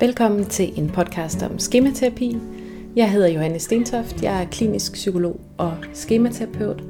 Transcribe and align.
Velkommen 0.00 0.44
til 0.44 0.78
en 0.78 0.90
podcast 0.90 1.42
om 1.42 1.58
skematerapi. 1.58 2.38
Jeg 2.96 3.12
hedder 3.12 3.28
Johanne 3.28 3.58
Stentoft, 3.58 4.22
jeg 4.22 4.42
er 4.42 4.46
klinisk 4.46 4.92
psykolog 4.92 5.40
og 5.58 5.72
skematerapeut, 5.92 6.82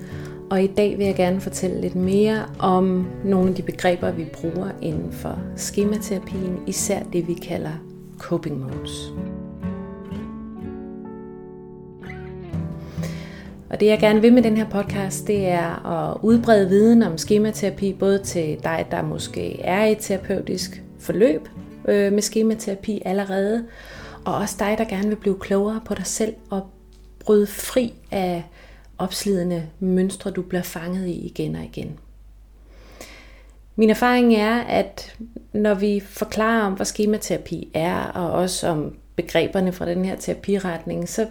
og 0.50 0.62
i 0.62 0.66
dag 0.66 0.98
vil 0.98 1.06
jeg 1.06 1.14
gerne 1.14 1.40
fortælle 1.40 1.80
lidt 1.80 1.94
mere 1.94 2.46
om 2.58 3.06
nogle 3.24 3.48
af 3.48 3.54
de 3.54 3.62
begreber, 3.62 4.10
vi 4.10 4.24
bruger 4.24 4.70
inden 4.82 5.12
for 5.12 5.38
skematerapien, 5.56 6.58
især 6.66 7.02
det 7.12 7.28
vi 7.28 7.34
kalder 7.34 7.72
coping 8.18 8.60
modes. 8.60 9.12
Og 13.70 13.80
det 13.80 13.86
jeg 13.86 13.98
gerne 13.98 14.20
vil 14.20 14.32
med 14.32 14.42
den 14.42 14.56
her 14.56 14.68
podcast, 14.70 15.26
det 15.26 15.48
er 15.48 15.86
at 15.86 16.18
udbrede 16.22 16.68
viden 16.68 17.02
om 17.02 17.18
skematerapi, 17.18 17.92
både 17.92 18.18
til 18.18 18.58
dig, 18.64 18.86
der 18.90 19.02
måske 19.02 19.60
er 19.60 19.84
i 19.84 19.92
et 19.92 19.98
terapeutisk 20.00 20.82
forløb 20.98 21.48
øh, 21.88 22.12
med 22.12 22.22
skematerapi 22.22 23.02
allerede, 23.04 23.64
og 24.24 24.34
også 24.34 24.56
dig, 24.58 24.74
der 24.78 24.84
gerne 24.84 25.08
vil 25.08 25.16
blive 25.16 25.38
klogere 25.40 25.80
på 25.84 25.94
dig 25.94 26.06
selv 26.06 26.34
og 26.50 26.70
bryde 27.18 27.46
fri 27.46 27.94
af 28.10 28.44
opslidende 28.98 29.66
mønstre, 29.80 30.30
du 30.30 30.42
bliver 30.42 30.62
fanget 30.62 31.06
i 31.06 31.26
igen 31.26 31.56
og 31.56 31.64
igen. 31.64 31.98
Min 33.76 33.90
erfaring 33.90 34.34
er, 34.34 34.60
at 34.60 35.16
når 35.52 35.74
vi 35.74 36.00
forklarer 36.00 36.66
om, 36.66 36.72
hvad 36.72 36.86
skematerapi 36.86 37.70
er, 37.74 38.04
og 38.04 38.30
også 38.30 38.68
om 38.68 38.96
begreberne 39.16 39.72
fra 39.72 39.86
den 39.86 40.04
her 40.04 40.16
terapiretning, 40.16 41.08
så 41.08 41.26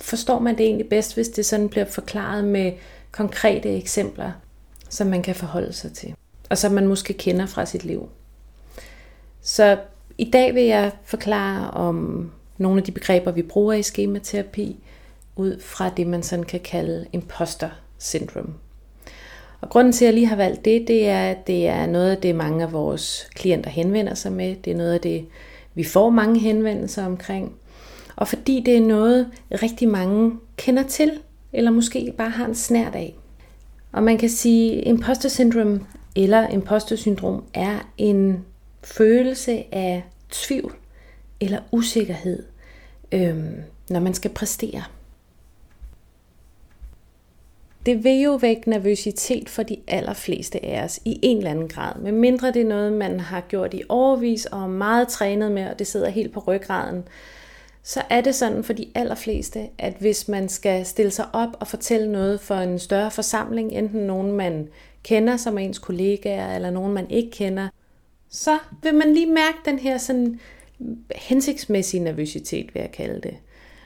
forstår 0.00 0.38
man 0.38 0.58
det 0.58 0.66
egentlig 0.66 0.88
bedst, 0.88 1.14
hvis 1.14 1.28
det 1.28 1.46
sådan 1.46 1.68
bliver 1.68 1.84
forklaret 1.84 2.44
med 2.44 2.72
konkrete 3.12 3.76
eksempler, 3.76 4.32
som 4.88 5.06
man 5.06 5.22
kan 5.22 5.34
forholde 5.34 5.72
sig 5.72 5.92
til, 5.92 6.14
og 6.50 6.58
som 6.58 6.72
man 6.72 6.86
måske 6.86 7.12
kender 7.12 7.46
fra 7.46 7.66
sit 7.66 7.84
liv. 7.84 8.08
Så 9.46 9.78
i 10.18 10.30
dag 10.30 10.54
vil 10.54 10.62
jeg 10.62 10.92
forklare 11.04 11.70
om 11.70 12.30
nogle 12.58 12.78
af 12.78 12.84
de 12.84 12.92
begreber, 12.92 13.30
vi 13.30 13.42
bruger 13.42 13.72
i 13.72 13.82
skematerapi, 13.82 14.76
ud 15.36 15.60
fra 15.60 15.88
det, 15.88 16.06
man 16.06 16.22
sådan 16.22 16.44
kan 16.44 16.60
kalde 16.60 17.06
imposter 17.12 17.68
syndrome. 17.98 18.54
Og 19.60 19.68
grunden 19.68 19.92
til, 19.92 20.04
at 20.04 20.06
jeg 20.06 20.14
lige 20.14 20.26
har 20.26 20.36
valgt 20.36 20.64
det, 20.64 20.88
det 20.88 21.08
er, 21.08 21.30
at 21.30 21.46
det 21.46 21.68
er 21.68 21.86
noget 21.86 22.10
af 22.10 22.16
det, 22.16 22.34
mange 22.34 22.62
af 22.62 22.72
vores 22.72 23.28
klienter 23.34 23.70
henvender 23.70 24.14
sig 24.14 24.32
med. 24.32 24.56
Det 24.64 24.70
er 24.70 24.76
noget 24.76 24.94
af 24.94 25.00
det, 25.00 25.26
vi 25.74 25.84
får 25.84 26.10
mange 26.10 26.40
henvendelser 26.40 27.06
omkring. 27.06 27.54
Og 28.16 28.28
fordi 28.28 28.62
det 28.66 28.76
er 28.76 28.80
noget, 28.80 29.28
rigtig 29.52 29.88
mange 29.88 30.32
kender 30.56 30.82
til, 30.82 31.12
eller 31.52 31.70
måske 31.70 32.14
bare 32.18 32.30
har 32.30 32.46
en 32.46 32.54
snært 32.54 32.94
af. 32.94 33.14
Og 33.92 34.02
man 34.02 34.18
kan 34.18 34.28
sige, 34.28 34.80
at 34.80 34.86
imposter 34.86 35.28
syndrome 35.28 35.80
eller 36.16 36.48
imposter 36.48 36.96
syndrom 36.96 37.44
er 37.54 37.78
en 37.98 38.44
følelse 38.86 39.64
af 39.72 40.04
tvivl 40.30 40.76
eller 41.40 41.60
usikkerhed, 41.72 42.42
øh, 43.12 43.36
når 43.90 44.00
man 44.00 44.14
skal 44.14 44.30
præstere. 44.30 44.84
Det 47.86 48.04
vil 48.04 48.20
jo 48.20 48.34
vække 48.34 48.70
nervøsitet 48.70 49.48
for 49.48 49.62
de 49.62 49.76
allerfleste 49.88 50.64
af 50.64 50.84
os 50.84 51.00
i 51.04 51.18
en 51.22 51.36
eller 51.36 51.50
anden 51.50 51.68
grad. 51.68 52.00
Men 52.00 52.16
mindre 52.16 52.52
det 52.52 52.62
er 52.62 52.66
noget, 52.66 52.92
man 52.92 53.20
har 53.20 53.40
gjort 53.40 53.74
i 53.74 53.82
overvis 53.88 54.46
og 54.46 54.62
er 54.62 54.66
meget 54.66 55.08
trænet 55.08 55.52
med, 55.52 55.70
og 55.70 55.78
det 55.78 55.86
sidder 55.86 56.08
helt 56.08 56.32
på 56.32 56.40
ryggraden, 56.40 57.04
så 57.82 58.02
er 58.10 58.20
det 58.20 58.34
sådan 58.34 58.64
for 58.64 58.72
de 58.72 58.86
allerfleste, 58.94 59.68
at 59.78 59.94
hvis 60.00 60.28
man 60.28 60.48
skal 60.48 60.86
stille 60.86 61.10
sig 61.10 61.26
op 61.32 61.56
og 61.60 61.66
fortælle 61.66 62.12
noget 62.12 62.40
for 62.40 62.54
en 62.54 62.78
større 62.78 63.10
forsamling, 63.10 63.72
enten 63.72 64.00
nogen 64.00 64.32
man 64.32 64.68
kender 65.02 65.36
som 65.36 65.58
ens 65.58 65.78
kollegaer, 65.78 66.54
eller 66.54 66.70
nogen 66.70 66.92
man 66.92 67.10
ikke 67.10 67.30
kender, 67.30 67.68
så 68.30 68.58
vil 68.82 68.94
man 68.94 69.14
lige 69.14 69.26
mærke 69.26 69.58
den 69.64 69.78
her 69.78 69.98
sådan 69.98 70.40
hensigtsmæssige 71.14 72.02
nervøsitet, 72.02 72.74
vil 72.74 72.80
jeg 72.80 72.92
kalde 72.92 73.20
det. 73.20 73.36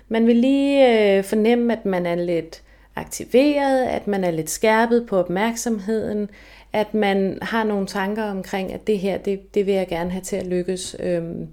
Man 0.09 0.27
vil 0.27 0.37
lige 0.37 1.17
øh, 1.19 1.25
fornemme, 1.25 1.73
at 1.73 1.87
man 1.87 2.07
er 2.07 2.15
lidt 2.15 2.63
aktiveret, 2.97 3.85
at 3.85 4.07
man 4.07 4.25
er 4.25 4.31
lidt 4.31 4.51
skærpet 4.51 5.07
på 5.07 5.19
opmærksomheden, 5.19 6.29
at 6.73 6.95
man 6.95 7.39
har 7.43 7.65
nogle 7.65 7.87
tanker 7.87 8.25
omkring, 8.25 8.73
at 8.73 8.87
det 8.87 8.99
her, 8.99 9.19
det, 9.19 9.55
det 9.55 9.67
vil 9.67 9.75
jeg 9.75 9.89
gerne 9.89 10.11
have 10.11 10.23
til 10.23 10.37
at 10.37 10.47
lykkes. 10.47 10.97
Øhm, 11.01 11.49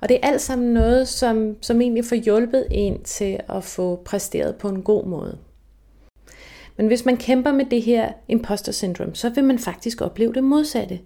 og 0.00 0.08
det 0.08 0.18
er 0.22 0.28
alt 0.28 0.40
sammen 0.40 0.74
noget, 0.74 1.08
som, 1.08 1.56
som 1.60 1.80
egentlig 1.80 2.04
får 2.04 2.16
hjulpet 2.16 2.66
en 2.70 3.02
til 3.02 3.40
at 3.48 3.64
få 3.64 4.02
præsteret 4.04 4.56
på 4.56 4.68
en 4.68 4.82
god 4.82 5.06
måde. 5.06 5.38
Men 6.76 6.86
hvis 6.86 7.04
man 7.04 7.16
kæmper 7.16 7.52
med 7.52 7.64
det 7.64 7.82
her 7.82 8.12
imposter 8.28 8.72
syndrom, 8.72 9.14
så 9.14 9.28
vil 9.28 9.44
man 9.44 9.58
faktisk 9.58 10.00
opleve 10.00 10.32
det 10.32 10.44
modsatte. 10.44 11.00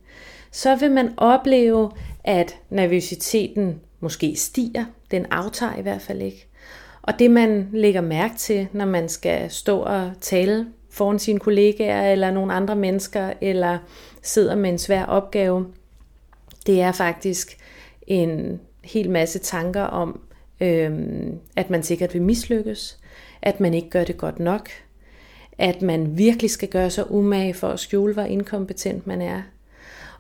Så 0.53 0.77
vil 0.77 0.91
man 0.91 1.15
opleve, 1.17 1.91
at 2.25 2.57
nervøsiteten 2.71 3.81
måske 4.01 4.37
stiger. 4.37 4.85
Den 5.11 5.27
aftager 5.31 5.77
i 5.77 5.83
hvert 5.83 6.03
fald 6.03 6.23
ikke. 6.23 6.47
Og 7.03 7.19
det 7.19 7.31
man 7.31 7.69
lægger 7.73 8.01
mærke 8.01 8.35
til, 8.37 8.69
når 8.73 8.85
man 8.85 9.09
skal 9.09 9.51
stå 9.51 9.79
og 9.79 10.13
tale 10.21 10.67
foran 10.91 11.19
sine 11.19 11.39
kollegaer 11.39 12.13
eller 12.13 12.31
nogle 12.31 12.53
andre 12.53 12.77
mennesker, 12.77 13.33
eller 13.41 13.79
sidder 14.23 14.55
med 14.55 14.71
en 14.71 14.79
svær 14.79 15.05
opgave, 15.05 15.67
det 16.67 16.81
er 16.81 16.93
faktisk 16.93 17.57
en 18.07 18.61
hel 18.85 19.11
masse 19.11 19.39
tanker 19.39 19.83
om, 19.83 20.21
øhm, 20.61 21.39
at 21.57 21.71
man 21.71 21.83
sikkert 21.83 22.15
vil 22.15 22.23
mislykkes, 22.23 22.99
at 23.43 23.61
man 23.61 23.75
ikke 23.75 23.91
gør 23.91 24.05
det 24.05 24.17
godt 24.17 24.39
nok, 24.39 24.69
at 25.59 25.83
man 25.83 26.19
virkelig 26.19 26.51
skal 26.51 26.69
gøre 26.69 26.91
sig 26.91 27.11
umage 27.11 27.55
for 27.55 27.69
at 27.69 27.81
skjule, 27.81 28.15
hvor 28.15 28.23
inkompetent 28.23 29.07
man 29.07 29.23
er. 29.23 29.43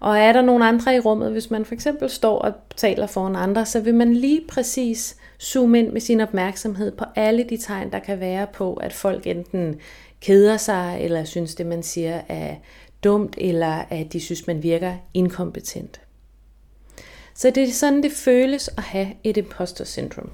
Og 0.03 0.19
er 0.19 0.33
der 0.33 0.43
nogen 0.43 0.63
andre 0.63 0.97
i 0.97 1.01
rummet, 1.01 1.33
hvis 1.33 1.51
man 1.51 1.65
for 1.65 1.75
eksempel 1.75 2.11
står 2.11 2.39
og 2.39 2.53
taler 2.77 3.07
foran 3.07 3.37
andre, 3.37 3.67
så 3.67 3.81
vil 3.81 3.95
man 3.95 4.13
lige 4.15 4.41
præcis 4.49 5.17
zoome 5.43 5.79
ind 5.79 5.93
med 5.93 6.01
sin 6.01 6.21
opmærksomhed 6.21 6.93
på 6.93 7.05
alle 7.17 7.45
de 7.45 7.57
tegn, 7.57 7.93
der 7.93 7.99
kan 7.99 8.21
være 8.21 8.47
på, 8.53 8.75
at 8.75 8.93
folk 8.93 9.27
enten 9.27 9.81
keder 10.21 10.57
sig, 10.57 10.99
eller 11.01 11.25
synes 11.25 11.55
det, 11.55 11.67
man 11.67 11.83
siger, 11.83 12.21
er 12.29 12.55
dumt, 13.05 13.35
eller 13.39 13.85
at 13.91 14.13
de 14.13 14.21
synes, 14.21 14.47
man 14.47 14.63
virker 14.63 14.95
inkompetent. 15.15 16.01
Så 17.35 17.51
det 17.51 17.63
er 17.63 17.73
sådan, 17.73 18.03
det 18.03 18.13
føles 18.13 18.69
at 18.69 18.83
have 18.83 19.09
et 19.25 19.37
imposter 19.37 19.85
syndrom. 19.85 20.31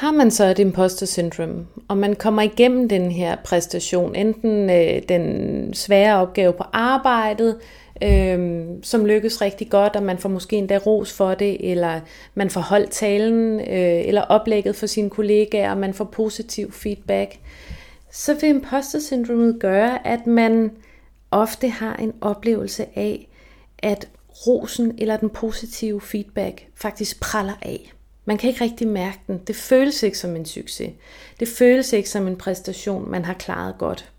Har 0.00 0.12
man 0.12 0.30
så 0.30 0.44
et 0.44 0.58
imposter 0.58 1.06
syndrom, 1.06 1.66
og 1.88 1.98
man 1.98 2.16
kommer 2.16 2.42
igennem 2.42 2.88
den 2.88 3.10
her 3.10 3.36
præstation, 3.44 4.14
enten 4.14 4.70
øh, 4.70 5.02
den 5.08 5.74
svære 5.74 6.16
opgave 6.16 6.52
på 6.52 6.64
arbejdet, 6.72 7.58
øh, 8.02 8.64
som 8.82 9.06
lykkes 9.06 9.42
rigtig 9.42 9.70
godt, 9.70 9.96
og 9.96 10.02
man 10.02 10.18
får 10.18 10.28
måske 10.28 10.56
endda 10.56 10.76
ros 10.76 11.12
for 11.12 11.34
det, 11.34 11.70
eller 11.70 12.00
man 12.34 12.50
får 12.50 12.60
holdt 12.60 12.90
talen, 12.90 13.60
øh, 13.60 14.06
eller 14.08 14.22
oplægget 14.22 14.76
for 14.76 14.86
sine 14.86 15.10
kollegaer, 15.10 15.70
og 15.70 15.78
man 15.78 15.94
får 15.94 16.04
positiv 16.04 16.72
feedback, 16.72 17.38
så 18.12 18.34
vil 18.34 18.48
imposter 18.48 19.00
syndromet 19.00 19.56
gøre, 19.60 20.06
at 20.06 20.26
man 20.26 20.70
ofte 21.30 21.68
har 21.68 21.96
en 21.96 22.12
oplevelse 22.20 22.86
af, 22.96 23.28
at 23.78 24.08
rosen 24.46 24.94
eller 24.98 25.16
den 25.16 25.30
positive 25.30 26.00
feedback 26.00 26.66
faktisk 26.74 27.20
praller 27.20 27.58
af. 27.62 27.92
Man 28.24 28.38
kan 28.38 28.48
ikke 28.48 28.64
rigtig 28.64 28.88
mærke 28.88 29.18
den. 29.26 29.38
Det 29.46 29.56
føles 29.56 30.02
ikke 30.02 30.18
som 30.18 30.36
en 30.36 30.44
succes. 30.44 30.92
Det 31.40 31.48
føles 31.48 31.92
ikke 31.92 32.08
som 32.10 32.26
en 32.26 32.36
præstation, 32.36 33.10
man 33.10 33.24
har 33.24 33.34
klaret 33.34 33.74
godt. 33.78 34.12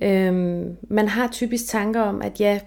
Øhm, 0.00 0.76
man 0.82 1.08
har 1.08 1.28
typisk 1.32 1.66
tanker 1.66 2.00
om, 2.00 2.22
at 2.22 2.40
ja, 2.40 2.60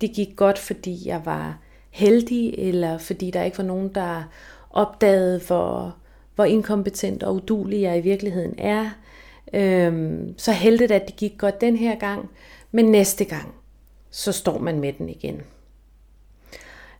det 0.00 0.12
gik 0.12 0.36
godt, 0.36 0.58
fordi 0.58 1.08
jeg 1.08 1.20
var 1.24 1.58
heldig, 1.90 2.54
eller 2.58 2.98
fordi 2.98 3.30
der 3.30 3.42
ikke 3.42 3.58
var 3.58 3.64
nogen, 3.64 3.88
der 3.88 4.22
opdagede, 4.70 5.40
hvor, 5.46 5.96
hvor 6.34 6.44
inkompetent 6.44 7.22
og 7.22 7.34
udulig 7.34 7.82
jeg 7.82 7.98
i 7.98 8.00
virkeligheden 8.00 8.54
er. 8.58 8.90
Øhm, 9.52 10.34
så 10.38 10.52
heldigt, 10.52 10.92
at 10.92 11.06
det 11.06 11.16
gik 11.16 11.38
godt 11.38 11.60
den 11.60 11.76
her 11.76 11.98
gang, 11.98 12.30
men 12.72 12.84
næste 12.84 13.24
gang, 13.24 13.54
så 14.10 14.32
står 14.32 14.58
man 14.58 14.80
med 14.80 14.92
den 14.92 15.08
igen. 15.08 15.42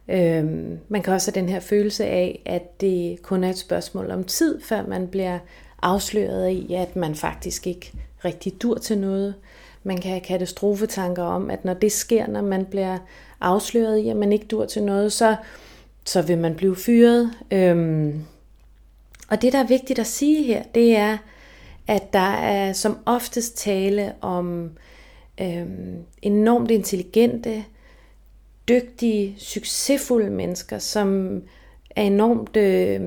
Øhm, 0.09 0.79
man 0.89 1.03
kan 1.03 1.13
også 1.13 1.31
have 1.31 1.41
den 1.41 1.49
her 1.49 1.61
følelse 1.61 2.07
af, 2.07 2.43
at 2.47 2.81
det 2.81 3.23
kun 3.23 3.45
er 3.45 3.51
et 3.51 3.59
spørgsmål 3.59 4.11
om 4.11 4.25
tid, 4.25 4.61
før 4.61 4.87
man 4.87 5.09
bliver 5.09 5.39
afsløret 5.83 6.51
i, 6.51 6.75
at 6.75 6.97
man 6.97 7.15
faktisk 7.15 7.67
ikke 7.67 7.93
rigtig 8.25 8.63
dur 8.63 8.79
til 8.79 8.99
noget. 8.99 9.35
Man 9.83 10.01
kan 10.01 10.11
have 10.11 10.21
katastrofetanker 10.21 11.23
om, 11.23 11.51
at 11.51 11.65
når 11.65 11.75
det 11.75 11.93
sker, 11.93 12.27
når 12.27 12.43
man 12.43 12.65
bliver 12.65 12.99
afsløret 13.41 13.99
i, 13.99 14.09
at 14.09 14.17
man 14.17 14.33
ikke 14.33 14.47
dur 14.47 14.67
til 14.67 14.83
noget, 14.83 15.13
så, 15.13 15.37
så 16.05 16.23
vil 16.23 16.39
man 16.39 16.55
blive 16.55 16.77
fyret. 16.77 17.31
Øhm, 17.51 18.25
og 19.29 19.43
det, 19.43 19.53
der 19.53 19.59
er 19.59 19.67
vigtigt 19.67 19.99
at 19.99 20.07
sige 20.07 20.43
her, 20.43 20.63
det 20.75 20.97
er, 20.97 21.19
at 21.87 22.13
der 22.13 22.33
er 22.33 22.73
som 22.73 22.99
oftest 23.07 23.57
tale 23.57 24.13
om 24.21 24.71
øhm, 25.41 25.97
enormt 26.23 26.71
intelligente, 26.71 27.65
dygtige, 28.69 29.35
succesfulde 29.39 30.31
mennesker, 30.31 30.79
som 30.79 31.41
er 31.97 32.03
enormt 32.03 32.57
øh, 32.57 33.01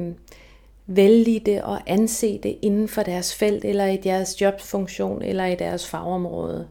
vellidte 0.88 1.66
og 1.66 1.80
ansete 1.88 2.52
inden 2.52 2.88
for 2.88 3.04
deres 3.04 3.36
felt, 3.36 3.66
eller 3.66 3.86
i 3.86 3.98
deres 3.98 4.42
jobfunktion, 4.42 5.22
eller 5.22 5.46
i 5.46 5.56
deres 5.56 5.88
fagområde. 5.88 6.68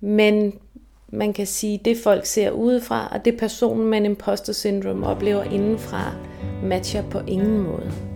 Men 0.00 0.52
man 1.08 1.32
kan 1.32 1.46
sige, 1.46 1.80
det 1.84 1.96
folk 2.04 2.26
ser 2.26 2.50
udefra, 2.50 3.08
og 3.12 3.24
det 3.24 3.36
personen 3.36 3.86
med 3.86 3.98
en 3.98 4.04
imposter 4.04 4.52
syndrom 4.52 5.04
oplever 5.04 5.42
indenfra, 5.42 6.14
matcher 6.62 7.10
på 7.10 7.18
ingen 7.18 7.58
måde. 7.58 8.09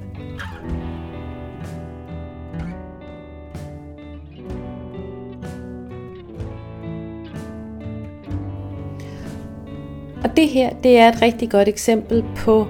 Og 10.25 10.37
det 10.37 10.49
her, 10.49 10.71
det 10.83 10.99
er 10.99 11.09
et 11.09 11.23
rigtig 11.23 11.51
godt 11.51 11.69
eksempel 11.69 12.25
på 12.37 12.67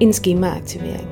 en 0.00 0.12
skemaaktivering. 0.12 1.08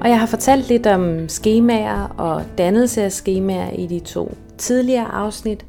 Og 0.00 0.10
jeg 0.10 0.20
har 0.20 0.26
fortalt 0.26 0.68
lidt 0.68 0.86
om 0.86 1.28
skemaer 1.28 2.14
og 2.18 2.42
dannelse 2.58 3.02
af 3.02 3.12
skemaer 3.12 3.70
i 3.70 3.86
de 3.86 4.00
to 4.00 4.36
tidligere 4.58 5.06
afsnit. 5.06 5.66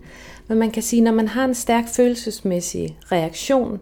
Men 0.48 0.58
man 0.58 0.72
kan 0.72 0.84
sige, 0.84 1.02
når 1.02 1.12
man 1.12 1.28
har 1.28 1.46
en 1.46 1.54
stærk 1.54 1.88
følelsesmæssig 1.88 2.98
reaktion, 3.12 3.80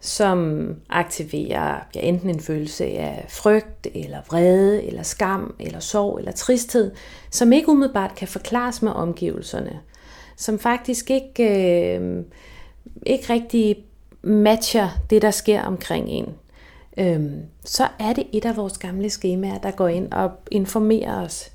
som 0.00 0.68
aktiverer 0.90 1.76
ja, 1.94 2.00
enten 2.00 2.30
en 2.30 2.40
følelse 2.40 2.84
af 2.84 3.26
frygt, 3.28 3.86
eller 3.94 4.18
vrede, 4.26 4.84
eller 4.84 5.02
skam, 5.02 5.54
eller 5.60 5.80
sorg, 5.80 6.18
eller 6.18 6.32
tristhed, 6.32 6.90
som 7.30 7.52
ikke 7.52 7.68
umiddelbart 7.68 8.14
kan 8.14 8.28
forklares 8.28 8.82
med 8.82 8.92
omgivelserne, 8.92 9.80
som 10.36 10.58
faktisk 10.58 11.10
ikke, 11.10 11.44
øh, 11.98 12.24
ikke 13.06 13.32
rigtig 13.32 13.84
matcher 14.22 14.88
det, 15.10 15.22
der 15.22 15.30
sker 15.30 15.62
omkring 15.62 16.08
en, 16.08 16.34
øh, 16.96 17.30
så 17.64 17.88
er 17.98 18.12
det 18.12 18.26
et 18.32 18.44
af 18.44 18.56
vores 18.56 18.78
gamle 18.78 19.10
skemaer, 19.10 19.58
der 19.58 19.70
går 19.70 19.88
ind 19.88 20.12
og 20.12 20.30
informerer 20.50 21.24
os. 21.24 21.50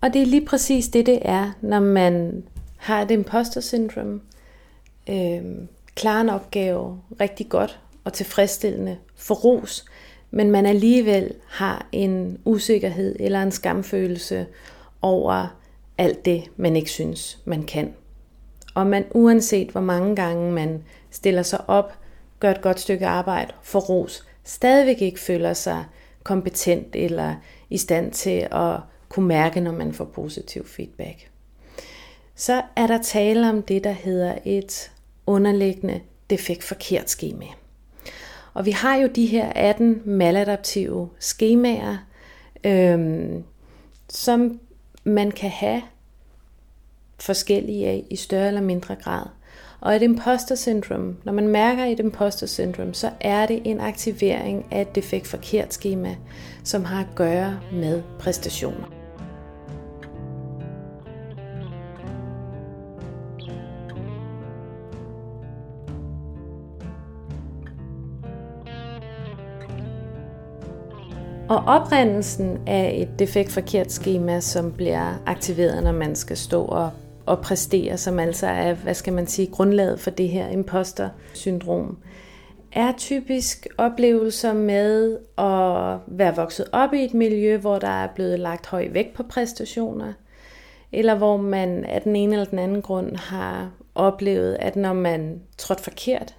Og 0.00 0.12
det 0.12 0.22
er 0.22 0.26
lige 0.26 0.46
præcis 0.46 0.88
det, 0.88 1.06
det 1.06 1.18
er, 1.22 1.52
når 1.60 1.80
man 1.80 2.44
har 2.76 3.02
et 3.02 3.10
imposter 3.10 3.60
syndrom, 3.60 4.20
øh, 5.10 5.42
klarer 5.94 6.20
en 6.20 6.28
opgave 6.28 7.00
rigtig 7.20 7.48
godt 7.48 7.80
og 8.04 8.12
tilfredsstillende, 8.12 8.96
for 9.16 9.34
ros, 9.34 9.84
men 10.30 10.50
man 10.50 10.66
alligevel 10.66 11.34
har 11.46 11.86
en 11.92 12.38
usikkerhed 12.44 13.16
eller 13.20 13.42
en 13.42 13.50
skamfølelse 13.50 14.46
over 15.02 15.56
alt 15.98 16.24
det, 16.24 16.44
man 16.56 16.76
ikke 16.76 16.90
synes, 16.90 17.38
man 17.44 17.62
kan. 17.62 17.94
Og 18.74 18.86
man 18.86 19.04
uanset 19.10 19.70
hvor 19.70 19.80
mange 19.80 20.16
gange 20.16 20.52
man 20.52 20.84
stiller 21.10 21.42
sig 21.42 21.70
op, 21.70 21.92
gør 22.40 22.50
et 22.50 22.60
godt 22.60 22.80
stykke 22.80 23.06
arbejde, 23.06 23.52
for 23.62 23.80
ros, 23.80 24.26
stadigvæk 24.44 25.02
ikke 25.02 25.20
føler 25.20 25.52
sig 25.52 25.84
kompetent 26.22 26.96
eller 26.96 27.34
i 27.70 27.78
stand 27.78 28.12
til 28.12 28.48
at 28.52 28.76
kunne 29.08 29.28
mærke, 29.28 29.60
når 29.60 29.72
man 29.72 29.92
får 29.92 30.04
positiv 30.04 30.66
feedback. 30.66 31.30
Så 32.34 32.62
er 32.76 32.86
der 32.86 33.02
tale 33.02 33.48
om 33.48 33.62
det, 33.62 33.84
der 33.84 33.92
hedder 33.92 34.38
et 34.44 34.90
underliggende 35.26 36.00
defekt 36.30 36.64
forkert 36.64 37.10
skema. 37.10 37.46
Og 38.54 38.66
vi 38.66 38.70
har 38.70 38.96
jo 38.96 39.08
de 39.14 39.26
her 39.26 39.52
18 39.52 40.02
maladaptive 40.04 41.08
skemaer, 41.18 41.96
øhm, 42.64 43.44
som 44.08 44.60
man 45.06 45.30
kan 45.30 45.50
have 45.50 45.82
forskellige 47.20 47.86
af 47.86 48.04
i 48.10 48.16
større 48.16 48.48
eller 48.48 48.60
mindre 48.60 48.94
grad. 48.94 49.26
Og 49.80 49.96
et 49.96 50.02
imposter 50.02 50.54
syndrom, 50.54 51.16
når 51.24 51.32
man 51.32 51.48
mærker 51.48 51.84
et 51.84 52.00
imposter 52.00 52.46
syndrom, 52.46 52.94
så 52.94 53.10
er 53.20 53.46
det 53.46 53.62
en 53.64 53.80
aktivering 53.80 54.66
af 54.70 54.80
et 54.80 54.94
defekt 54.94 55.26
forkert 55.26 55.74
skema, 55.74 56.16
som 56.64 56.84
har 56.84 57.00
at 57.00 57.14
gøre 57.14 57.60
med 57.72 58.02
præstationer. 58.18 58.95
Og 71.48 71.56
oprindelsen 71.66 72.58
af 72.66 72.96
et 73.02 73.18
defekt 73.18 73.52
forkert 73.52 73.92
skema, 73.92 74.40
som 74.40 74.72
bliver 74.72 75.22
aktiveret, 75.26 75.84
når 75.84 75.92
man 75.92 76.16
skal 76.16 76.36
stå 76.36 76.64
og, 76.64 76.90
og 77.26 77.40
præstere, 77.40 77.96
som 77.96 78.18
altså 78.18 78.46
er, 78.46 78.74
hvad 78.74 78.94
skal 78.94 79.12
man 79.12 79.26
sige, 79.26 79.46
grundlaget 79.46 80.00
for 80.00 80.10
det 80.10 80.28
her 80.28 80.48
imposter-syndrom, 80.48 81.98
er 82.72 82.92
typisk 82.96 83.66
oplevelser 83.78 84.52
med 84.52 85.18
at 85.38 85.98
være 86.06 86.36
vokset 86.36 86.66
op 86.72 86.92
i 86.92 87.04
et 87.04 87.14
miljø, 87.14 87.56
hvor 87.56 87.78
der 87.78 88.02
er 88.04 88.08
blevet 88.14 88.38
lagt 88.38 88.66
høj 88.66 88.88
vægt 88.92 89.14
på 89.14 89.22
præstationer, 89.22 90.12
eller 90.92 91.14
hvor 91.14 91.36
man 91.36 91.84
af 91.84 92.02
den 92.02 92.16
ene 92.16 92.32
eller 92.32 92.44
den 92.44 92.58
anden 92.58 92.82
grund 92.82 93.16
har 93.16 93.70
oplevet, 93.94 94.56
at 94.60 94.76
når 94.76 94.92
man 94.92 95.40
trådte 95.58 95.82
forkert, 95.82 96.34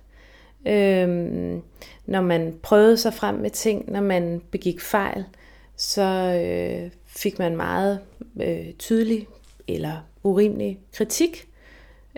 Øhm, 0.66 1.62
når 2.06 2.22
man 2.22 2.60
prøvede 2.64 2.98
sig 2.98 3.14
frem 3.14 3.36
med 3.36 3.50
ting, 3.50 3.92
når 3.92 4.02
man 4.02 4.42
begik 4.52 4.82
fejl, 4.82 5.26
så 5.76 6.02
øh, 6.46 6.92
fik 7.06 7.40
man 7.40 7.56
meget 7.56 8.00
øh, 8.42 8.74
tydelig 8.80 9.28
eller 9.68 9.98
urimelig 10.24 10.80
kritik. 10.94 11.48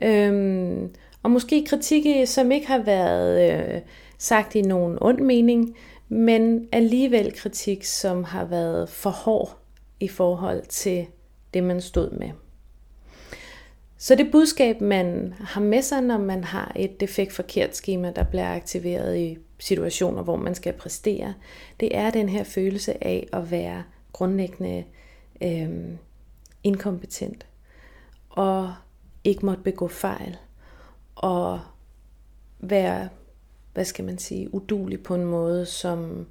Øhm, 0.01 0.93
og 1.23 1.31
måske 1.31 1.65
kritik, 1.65 2.05
øh, 2.19 2.27
som 2.27 2.51
ikke 2.51 2.67
har 2.67 2.83
været 2.83 3.51
øh, 3.51 3.81
sagt 4.17 4.55
i 4.55 4.61
nogen 4.61 4.97
ond 5.01 5.19
mening, 5.19 5.75
men 6.09 6.67
alligevel 6.71 7.33
kritik, 7.33 7.83
som 7.83 8.23
har 8.23 8.45
været 8.45 8.89
for 8.89 9.09
hård 9.09 9.57
i 9.99 10.07
forhold 10.07 10.63
til 10.65 11.05
det, 11.53 11.63
man 11.63 11.81
stod 11.81 12.11
med. 12.11 12.29
Så 14.01 14.15
det 14.15 14.31
budskab, 14.31 14.81
man 14.81 15.33
har 15.39 15.61
med 15.61 15.81
sig, 15.81 16.01
når 16.01 16.17
man 16.17 16.43
har 16.43 16.71
et 16.75 16.99
defekt 16.99 17.33
forkert 17.33 17.75
schema, 17.75 18.11
der 18.11 18.23
bliver 18.23 18.55
aktiveret 18.55 19.17
i 19.17 19.37
situationer, 19.59 20.23
hvor 20.23 20.35
man 20.35 20.55
skal 20.55 20.73
præstere, 20.73 21.33
det 21.79 21.97
er 21.97 22.09
den 22.09 22.29
her 22.29 22.43
følelse 22.43 23.03
af 23.03 23.27
at 23.33 23.51
være 23.51 23.83
grundlæggende 24.13 24.83
øh, 25.41 25.69
inkompetent 26.63 27.45
og 28.29 28.73
ikke 29.23 29.45
måtte 29.45 29.63
begå 29.63 29.87
fejl 29.87 30.37
og 31.15 31.59
være, 32.59 33.09
hvad 33.73 33.85
skal 33.85 34.05
man 34.05 34.17
sige, 34.17 34.53
udulig 34.53 35.03
på 35.03 35.15
en 35.15 35.25
måde, 35.25 35.65
som, 35.65 36.27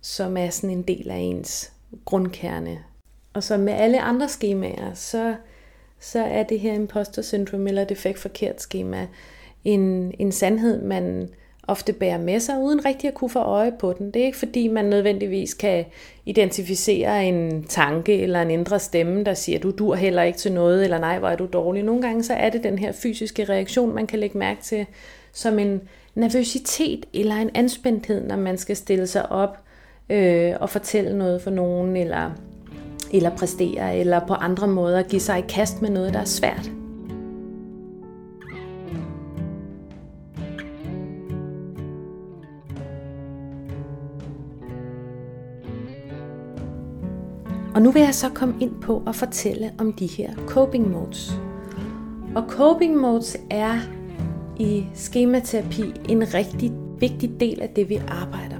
som 0.00 0.36
er 0.36 0.50
sådan 0.50 0.70
en 0.70 0.82
del 0.82 1.10
af 1.10 1.18
ens 1.18 1.72
grundkerne. 2.04 2.84
Og 3.32 3.42
så 3.42 3.56
med 3.56 3.72
alle 3.72 4.00
andre 4.00 4.28
skemaer, 4.28 4.94
så 4.94 5.36
så 6.00 6.18
er 6.24 6.42
det 6.42 6.60
her 6.60 6.72
imposter 6.72 7.22
syndrom 7.22 7.66
eller 7.66 7.84
defekt 7.84 8.18
forkert 8.18 8.62
schema 8.62 9.06
en, 9.66 10.14
en 10.18 10.32
sandhed, 10.32 10.82
man 10.82 11.28
ofte 11.68 11.92
bærer 11.92 12.18
med 12.18 12.40
sig, 12.40 12.58
uden 12.58 12.84
rigtig 12.84 13.08
at 13.08 13.14
kunne 13.14 13.30
få 13.30 13.38
øje 13.38 13.72
på 13.78 13.92
den. 13.92 14.10
Det 14.10 14.22
er 14.22 14.26
ikke 14.26 14.38
fordi, 14.38 14.68
man 14.68 14.84
nødvendigvis 14.84 15.54
kan 15.54 15.84
identificere 16.26 17.26
en 17.26 17.64
tanke 17.64 18.22
eller 18.22 18.42
en 18.42 18.50
indre 18.50 18.78
stemme, 18.78 19.24
der 19.24 19.34
siger, 19.34 19.58
du 19.58 19.70
dur 19.70 19.94
heller 19.94 20.22
ikke 20.22 20.38
til 20.38 20.52
noget, 20.52 20.84
eller 20.84 20.98
nej, 20.98 21.18
hvor 21.18 21.28
er 21.28 21.36
du 21.36 21.48
dårlig. 21.52 21.82
Nogle 21.82 22.02
gange 22.02 22.22
så 22.22 22.34
er 22.34 22.50
det 22.50 22.64
den 22.64 22.78
her 22.78 22.92
fysiske 22.92 23.44
reaktion, 23.44 23.94
man 23.94 24.06
kan 24.06 24.18
lægge 24.18 24.38
mærke 24.38 24.62
til, 24.62 24.86
som 25.32 25.58
en 25.58 25.80
nervøsitet 26.14 27.06
eller 27.14 27.34
en 27.34 27.50
anspændthed, 27.54 28.26
når 28.26 28.36
man 28.36 28.58
skal 28.58 28.76
stille 28.76 29.06
sig 29.06 29.32
op 29.32 29.58
øh, 30.10 30.54
og 30.60 30.70
fortælle 30.70 31.18
noget 31.18 31.42
for 31.42 31.50
nogen, 31.50 31.96
eller 31.96 32.30
eller 33.12 33.36
præstere, 33.36 33.96
eller 33.96 34.20
på 34.26 34.34
andre 34.34 34.68
måder 34.68 35.02
give 35.02 35.20
sig 35.20 35.38
i 35.38 35.44
kast 35.48 35.82
med 35.82 35.90
noget, 35.90 36.14
der 36.14 36.20
er 36.20 36.24
svært. 36.24 36.70
Og 47.74 47.82
nu 47.82 47.90
vil 47.90 48.02
jeg 48.02 48.14
så 48.14 48.28
komme 48.28 48.54
ind 48.60 48.80
på 48.82 49.02
at 49.06 49.16
fortælle 49.16 49.72
om 49.78 49.92
de 49.92 50.06
her 50.06 50.34
coping 50.46 50.90
modes. 50.90 51.40
Og 52.34 52.44
coping 52.48 52.96
modes 52.96 53.36
er 53.50 53.78
i 54.56 54.86
skematerapi 54.94 55.82
en 56.08 56.34
rigtig 56.34 56.72
vigtig 56.98 57.40
del 57.40 57.62
af 57.62 57.68
det, 57.68 57.88
vi 57.88 58.00
arbejder 58.08 58.55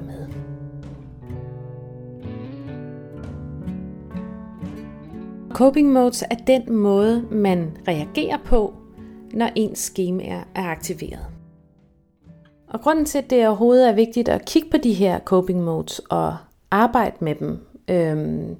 Coping 5.56 5.92
modes 5.92 6.22
er 6.22 6.34
den 6.46 6.72
måde, 6.72 7.24
man 7.30 7.76
reagerer 7.88 8.36
på, 8.44 8.74
når 9.32 9.50
ens 9.54 9.78
skemaer 9.78 10.42
er 10.54 10.64
aktiveret. 10.64 11.26
Og 12.68 12.80
grunden 12.80 13.04
til, 13.04 13.18
at 13.18 13.30
det 13.30 13.46
overhovedet 13.46 13.88
er 13.88 13.92
vigtigt 13.92 14.28
at 14.28 14.44
kigge 14.44 14.70
på 14.70 14.76
de 14.76 14.92
her 14.92 15.18
coping 15.18 15.64
modes 15.64 15.98
og 15.98 16.36
arbejde 16.70 17.16
med 17.20 17.34
dem, 17.34 17.58
øhm, 17.88 18.56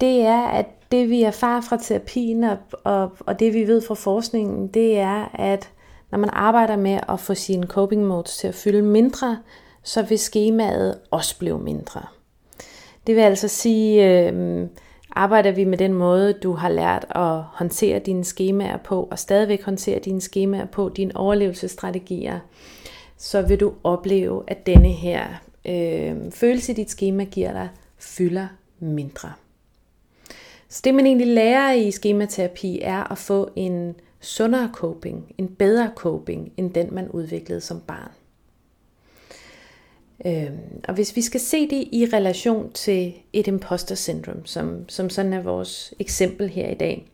det 0.00 0.20
er, 0.20 0.42
at 0.42 0.66
det 0.92 1.10
vi 1.10 1.22
erfarer 1.22 1.60
fra 1.60 1.76
terapien 1.76 2.44
og, 2.44 2.56
og, 2.84 3.12
og 3.20 3.40
det 3.40 3.54
vi 3.54 3.66
ved 3.66 3.80
fra 3.80 3.94
forskningen, 3.94 4.68
det 4.68 4.98
er, 4.98 5.30
at 5.34 5.70
når 6.10 6.18
man 6.18 6.30
arbejder 6.32 6.76
med 6.76 6.98
at 7.08 7.20
få 7.20 7.34
sine 7.34 7.66
coping 7.66 8.06
modes 8.06 8.36
til 8.36 8.48
at 8.48 8.54
fylde 8.54 8.82
mindre, 8.82 9.38
så 9.82 10.02
vil 10.02 10.18
skemaet 10.18 10.98
også 11.10 11.38
blive 11.38 11.58
mindre. 11.58 12.00
Det 13.06 13.16
vil 13.16 13.22
altså 13.22 13.48
sige, 13.48 14.10
øh, 14.10 14.66
Arbejder 15.14 15.50
vi 15.50 15.64
med 15.64 15.78
den 15.78 15.92
måde, 15.92 16.32
du 16.32 16.52
har 16.52 16.68
lært 16.68 17.06
at 17.10 17.42
håndtere 17.42 17.98
dine 17.98 18.24
skemaer 18.24 18.76
på, 18.76 19.08
og 19.10 19.18
stadigvæk 19.18 19.62
håndtere 19.62 19.98
dine 19.98 20.20
skemaer 20.20 20.64
på, 20.64 20.88
dine 20.96 21.16
overlevelsesstrategier, 21.16 22.40
så 23.16 23.42
vil 23.42 23.60
du 23.60 23.72
opleve, 23.84 24.42
at 24.46 24.66
denne 24.66 24.88
her 24.88 25.26
øh, 25.64 26.32
følelse, 26.32 26.74
dit 26.74 26.90
schema 26.90 27.24
giver 27.24 27.52
dig, 27.52 27.68
fylder 27.98 28.46
mindre. 28.78 29.32
Så 30.68 30.80
det 30.84 30.94
man 30.94 31.06
egentlig 31.06 31.26
lærer 31.26 31.72
i 31.72 31.90
skematerapi 31.90 32.80
er 32.82 33.12
at 33.12 33.18
få 33.18 33.50
en 33.56 33.94
sundere 34.20 34.70
coping, 34.72 35.34
en 35.38 35.48
bedre 35.48 35.90
coping, 35.96 36.52
end 36.56 36.72
den 36.72 36.94
man 36.94 37.08
udviklede 37.08 37.60
som 37.60 37.80
barn. 37.80 38.10
Øhm, 40.26 40.58
og 40.88 40.94
hvis 40.94 41.16
vi 41.16 41.22
skal 41.22 41.40
se 41.40 41.70
det 41.70 41.88
i 41.92 42.08
relation 42.12 42.72
til 42.72 43.14
et 43.32 43.46
imposter 43.46 43.94
syndrom, 43.94 44.46
som, 44.46 44.88
som 44.88 45.10
sådan 45.10 45.32
er 45.32 45.42
vores 45.42 45.94
eksempel 45.98 46.48
her 46.48 46.68
i 46.68 46.74
dag, 46.74 47.06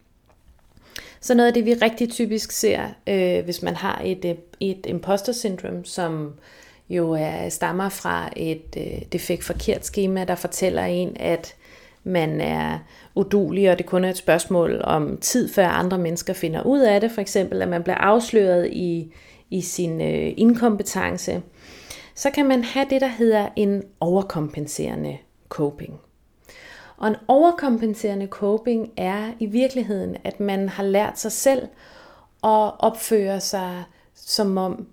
så 1.21 1.35
noget 1.35 1.47
af 1.47 1.55
det, 1.55 1.65
vi 1.65 1.75
rigtig 1.75 2.11
typisk 2.11 2.53
ser, 2.53 2.89
øh, 3.07 3.45
hvis 3.45 3.63
man 3.63 3.77
har 3.77 4.03
et, 4.05 4.25
øh, 4.25 4.35
et 4.61 4.87
imposter 4.87 5.33
syndrom, 5.33 5.85
som 5.85 6.33
jo 6.91 7.13
er, 7.13 7.49
stammer 7.49 7.89
fra 7.89 8.31
et 8.37 8.77
øh, 8.77 9.03
defekt 9.13 9.45
forkert 9.45 9.87
schema, 9.87 10.25
der 10.25 10.35
fortæller 10.35 10.85
en, 10.85 11.17
at 11.21 11.55
man 12.05 12.41
er 12.41 12.79
udulig, 13.15 13.71
og 13.71 13.79
det 13.79 13.87
kun 13.87 14.05
er 14.05 14.11
et 14.11 14.17
spørgsmål 14.17 14.81
om 14.85 15.17
tid, 15.17 15.53
før 15.53 15.67
andre 15.67 15.99
mennesker 15.99 16.33
finder 16.33 16.63
ud 16.63 16.81
af 16.81 17.01
det. 17.01 17.11
For 17.11 17.21
eksempel, 17.21 17.63
at 17.63 17.69
man 17.69 17.83
bliver 17.83 17.97
afsløret 17.97 18.69
i, 18.73 19.13
i 19.51 19.61
sin 19.61 20.01
øh, 20.01 20.33
inkompetence 20.37 21.43
så 22.21 22.31
kan 22.31 22.49
man 22.49 22.65
have 22.65 22.87
det, 22.91 23.01
der 23.01 23.07
hedder 23.07 23.49
en 23.57 23.83
overkompenserende 24.01 25.19
coping. 25.49 26.01
Og 26.97 27.09
en 27.09 27.17
overkompenserende 27.29 28.27
coping 28.27 28.91
er 28.97 29.33
i 29.39 29.47
virkeligheden, 29.47 30.17
at 30.25 30.41
man 30.41 30.69
har 30.69 30.83
lært 30.83 31.19
sig 31.19 31.33
selv 31.33 31.63
at 32.45 32.79
opføre 32.79 33.41
sig 33.41 33.85
som 34.15 34.59
om, 34.59 34.87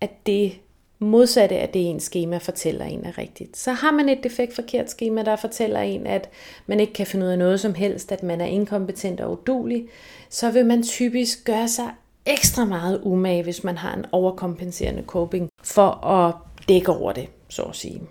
at 0.00 0.10
det 0.26 0.52
modsatte 0.98 1.56
af 1.56 1.68
det, 1.68 1.90
ens 1.90 2.02
schema 2.02 2.36
fortæller 2.36 2.84
en 2.84 3.04
er 3.04 3.18
rigtigt. 3.18 3.56
Så 3.56 3.72
har 3.72 3.90
man 3.90 4.08
et 4.08 4.24
defekt 4.24 4.54
forkert 4.54 4.90
schema, 4.90 5.22
der 5.22 5.36
fortæller 5.36 5.80
en, 5.80 6.06
at 6.06 6.28
man 6.66 6.80
ikke 6.80 6.92
kan 6.92 7.06
finde 7.06 7.26
ud 7.26 7.30
af 7.30 7.38
noget 7.38 7.60
som 7.60 7.74
helst, 7.74 8.12
at 8.12 8.22
man 8.22 8.40
er 8.40 8.46
inkompetent 8.46 9.20
og 9.20 9.32
udulig, 9.32 9.88
så 10.28 10.50
vil 10.50 10.66
man 10.66 10.82
typisk 10.82 11.44
gøre 11.44 11.68
sig 11.68 11.90
ekstra 12.26 12.64
meget 12.64 13.00
umage, 13.02 13.42
hvis 13.42 13.64
man 13.64 13.78
har 13.78 13.94
en 13.94 14.06
overkompenserende 14.12 15.04
coping, 15.06 15.48
for 15.62 16.06
at 16.06 16.34
dække 16.68 16.92
over 16.92 17.12
det, 17.12 17.28
så 17.48 17.62
at 17.62 17.76
sige. 17.76 18.02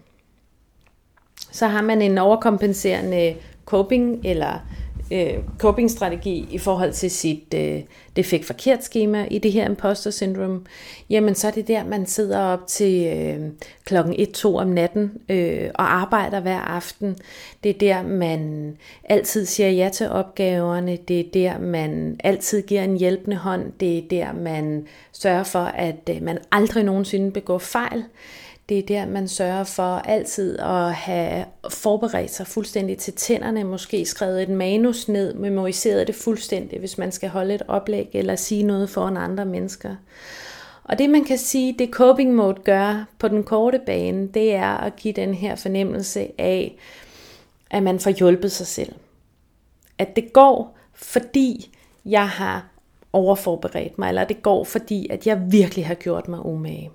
Så 1.51 1.67
har 1.67 1.81
man 1.81 2.01
en 2.01 2.17
overkompenserende 2.17 3.36
coping 3.65 4.25
eller 4.25 4.60
øh, 5.12 5.33
coping-strategi 5.60 6.48
i 6.51 6.57
forhold 6.57 6.93
til 6.93 7.12
sit 7.12 7.53
øh, 7.55 7.81
defekt 8.15 8.45
forkert 8.45 8.83
schema 8.83 9.27
i 9.31 9.39
det 9.39 9.51
her 9.51 9.69
imposter 9.69 10.12
syndrom, 10.12 10.65
jamen 11.10 11.36
så 11.36 11.48
er 11.48 11.51
det 11.51 11.67
der, 11.67 11.86
man 11.86 12.05
sidder 12.05 12.39
op 12.39 12.67
til 12.67 13.07
øh, 13.07 13.51
klokken 13.86 14.13
1-2 14.13 14.45
om 14.45 14.67
natten 14.67 15.12
øh, 15.29 15.69
og 15.75 15.93
arbejder 15.93 16.39
hver 16.39 16.60
aften. 16.60 17.17
Det 17.63 17.69
er 17.69 17.79
der, 17.79 18.03
man 18.03 18.74
altid 19.03 19.45
siger 19.45 19.69
ja 19.69 19.89
til 19.93 20.10
opgaverne. 20.10 20.98
Det 21.07 21.19
er 21.19 21.29
der, 21.33 21.60
man 21.60 22.15
altid 22.24 22.62
giver 22.62 22.83
en 22.83 22.98
hjælpende 22.98 23.38
hånd. 23.38 23.72
Det 23.79 23.98
er 23.98 24.01
der, 24.10 24.33
man 24.33 24.88
sørger 25.12 25.43
for, 25.43 25.63
at 25.63 26.10
øh, 26.10 26.22
man 26.22 26.38
aldrig 26.51 26.83
nogensinde 26.83 27.31
begår 27.31 27.57
fejl. 27.57 28.03
Det 28.70 28.79
er 28.79 28.84
der, 28.84 29.05
man 29.05 29.27
sørger 29.27 29.63
for 29.63 29.84
altid 29.84 30.60
at 30.60 30.93
have 30.93 31.46
forberedt 31.70 32.32
sig 32.32 32.48
fuldstændig 32.48 32.98
til 32.98 33.13
tænderne, 33.13 33.63
måske 33.63 34.05
skrevet 34.05 34.43
et 34.43 34.50
manus 34.50 35.08
ned, 35.08 35.34
memoriseret 35.34 36.08
det 36.08 36.15
fuldstændig, 36.15 36.79
hvis 36.79 36.98
man 36.98 37.12
skal 37.12 37.29
holde 37.29 37.55
et 37.55 37.62
oplæg 37.67 38.10
eller 38.13 38.36
sige 38.36 38.63
noget 38.63 38.89
foran 38.89 39.17
andre 39.17 39.46
mennesker. 39.46 39.96
Og 40.84 41.00
det 41.00 41.10
man 41.10 41.24
kan 41.24 41.38
sige, 41.38 41.75
det 41.79 41.89
coping 41.89 42.36
mode 42.36 42.62
gør 42.63 43.05
på 43.20 43.27
den 43.27 43.43
korte 43.43 43.79
bane, 43.86 44.27
det 44.27 44.53
er 44.53 44.77
at 44.77 44.96
give 44.96 45.13
den 45.13 45.34
her 45.34 45.55
fornemmelse 45.55 46.32
af, 46.38 46.77
at 47.72 47.84
man 47.84 48.00
får 48.00 48.12
hjulpet 48.12 48.51
sig 48.51 48.67
selv. 48.67 48.93
At 49.98 50.15
det 50.15 50.34
går, 50.34 50.77
fordi 50.93 51.75
jeg 52.05 52.29
har 52.29 52.67
overforberedt 53.13 53.98
mig, 53.98 54.10
eller 54.10 54.24
det 54.24 54.41
går, 54.41 54.63
fordi 54.63 55.08
at 55.10 55.27
jeg 55.27 55.51
virkelig 55.51 55.86
har 55.88 55.96
gjort 55.96 56.27
mig 56.27 56.46
umage. 56.46 56.91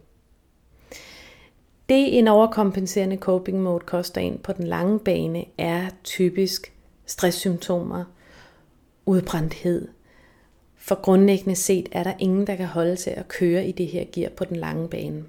Det 1.88 2.18
en 2.18 2.28
overkompenserende 2.28 3.16
coping 3.16 3.62
mode 3.62 3.84
koster 3.86 4.20
ind 4.20 4.38
på 4.38 4.52
den 4.52 4.66
lange 4.66 4.98
bane 4.98 5.44
er 5.58 5.90
typisk 6.04 6.72
stresssymptomer, 7.06 8.04
udbrændthed. 9.06 9.88
For 10.76 10.94
grundlæggende 10.94 11.56
set 11.56 11.88
er 11.92 12.02
der 12.02 12.12
ingen, 12.18 12.46
der 12.46 12.56
kan 12.56 12.66
holde 12.66 12.96
til 12.96 13.10
at 13.10 13.28
køre 13.28 13.66
i 13.66 13.72
det 13.72 13.86
her 13.86 14.04
gear 14.12 14.30
på 14.36 14.44
den 14.44 14.56
lange 14.56 14.88
bane. 14.88 15.24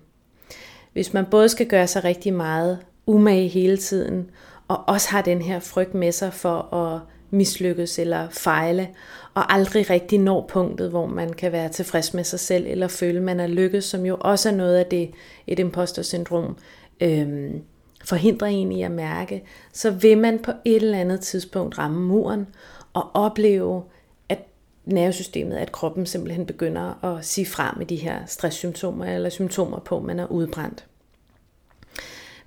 Hvis 0.93 1.13
man 1.13 1.25
både 1.25 1.49
skal 1.49 1.67
gøre 1.67 1.87
sig 1.87 2.03
rigtig 2.03 2.33
meget 2.33 2.79
umage 3.05 3.47
hele 3.47 3.77
tiden, 3.77 4.29
og 4.67 4.83
også 4.87 5.09
har 5.09 5.21
den 5.21 5.41
her 5.41 5.59
frygt 5.59 5.93
med 5.93 6.11
sig 6.11 6.33
for 6.33 6.73
at 6.75 7.01
mislykkes 7.29 7.99
eller 7.99 8.29
fejle, 8.29 8.87
og 9.33 9.53
aldrig 9.53 9.89
rigtig 9.89 10.19
når 10.19 10.45
punktet, 10.47 10.89
hvor 10.89 11.05
man 11.05 11.33
kan 11.33 11.51
være 11.51 11.69
tilfreds 11.69 12.13
med 12.13 12.23
sig 12.23 12.39
selv, 12.39 12.65
eller 12.67 12.87
føle, 12.87 13.21
man 13.21 13.39
er 13.39 13.47
lykkes, 13.47 13.85
som 13.85 14.05
jo 14.05 14.17
også 14.19 14.49
er 14.49 14.53
noget 14.53 14.77
af 14.77 14.85
det, 14.85 15.11
et 15.47 15.59
imposter 15.59 16.01
syndrom 16.01 16.57
øhm, 17.01 17.61
forhindrer 18.05 18.47
en 18.47 18.71
i 18.71 18.81
at 18.81 18.91
mærke, 18.91 19.43
så 19.73 19.91
vil 19.91 20.17
man 20.17 20.39
på 20.39 20.51
et 20.65 20.75
eller 20.75 20.99
andet 20.99 21.21
tidspunkt 21.21 21.77
ramme 21.77 22.01
muren 22.01 22.47
og 22.93 23.11
opleve, 23.13 23.83
at 24.29 24.39
nervesystemet, 24.85 25.55
at 25.55 25.71
kroppen 25.71 26.05
simpelthen 26.05 26.45
begynder 26.45 27.05
at 27.05 27.25
sige 27.25 27.45
fra 27.45 27.75
med 27.77 27.85
de 27.85 27.95
her 27.95 28.25
stresssymptomer 28.27 29.05
eller 29.05 29.29
symptomer 29.29 29.79
på, 29.79 29.97
at 29.97 30.03
man 30.03 30.19
er 30.19 30.27
udbrændt. 30.27 30.85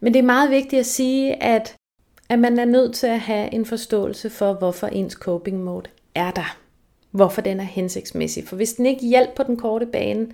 Men 0.01 0.15
det 0.15 0.19
er 0.19 0.27
meget 0.27 0.51
vigtigt 0.51 0.81
at 0.81 0.87
sige, 0.87 1.43
at 1.43 1.77
at 2.33 2.39
man 2.39 2.59
er 2.59 2.65
nødt 2.65 2.95
til 2.95 3.07
at 3.07 3.21
have 3.21 3.55
en 3.55 3.67
forståelse 3.67 4.31
for, 4.31 4.53
hvorfor 4.53 4.87
ens 4.87 5.13
coping 5.13 5.65
mode 5.65 5.91
er 6.15 6.31
der. 6.31 6.57
Hvorfor 7.11 7.41
den 7.41 7.61
er 7.61 7.65
hensigtsmæssig. 7.65 8.49
For 8.49 8.57
hvis 8.57 8.73
den 8.73 8.87
ikke 8.87 9.07
hjælper 9.07 9.35
på 9.37 9.43
den 9.43 9.57
korte 9.57 9.87
bane, 9.87 10.27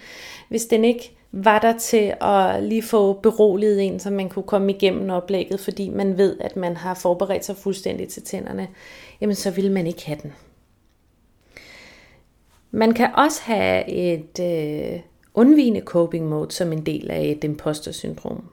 hvis 0.49 0.67
den 0.67 0.85
ikke 0.85 1.12
var 1.33 1.59
der 1.59 1.78
til 1.78 2.14
at 2.21 2.62
lige 2.62 2.83
få 2.83 3.12
beroliget 3.12 3.83
en, 3.83 4.00
så 4.00 4.11
man 4.11 4.28
kunne 4.28 4.43
komme 4.43 4.73
igennem 4.73 5.11
oplægget, 5.11 5.61
fordi 5.61 5.88
man 5.88 6.19
ved, 6.19 6.37
at 6.40 6.57
man 6.57 6.76
har 6.76 6.95
forberedt 6.95 7.45
sig 7.45 7.57
fuldstændig 7.57 8.09
til 8.09 8.23
tænderne, 8.23 8.69
jamen 9.21 9.37
så 9.37 9.50
vil 9.50 9.71
man 9.71 9.87
ikke 9.87 10.07
have 10.07 10.19
den. 10.23 10.33
Man 12.71 12.95
kan 12.95 13.14
også 13.14 13.43
have 13.43 13.88
et 13.90 14.40
øh, 14.40 15.00
undvigende 15.35 15.81
coping 15.81 16.28
mode 16.28 16.52
som 16.52 16.73
en 16.73 16.87
del 16.87 17.11
af 17.11 17.25
et 17.25 17.45
imposter 17.45 17.93
syndrom. 17.93 18.45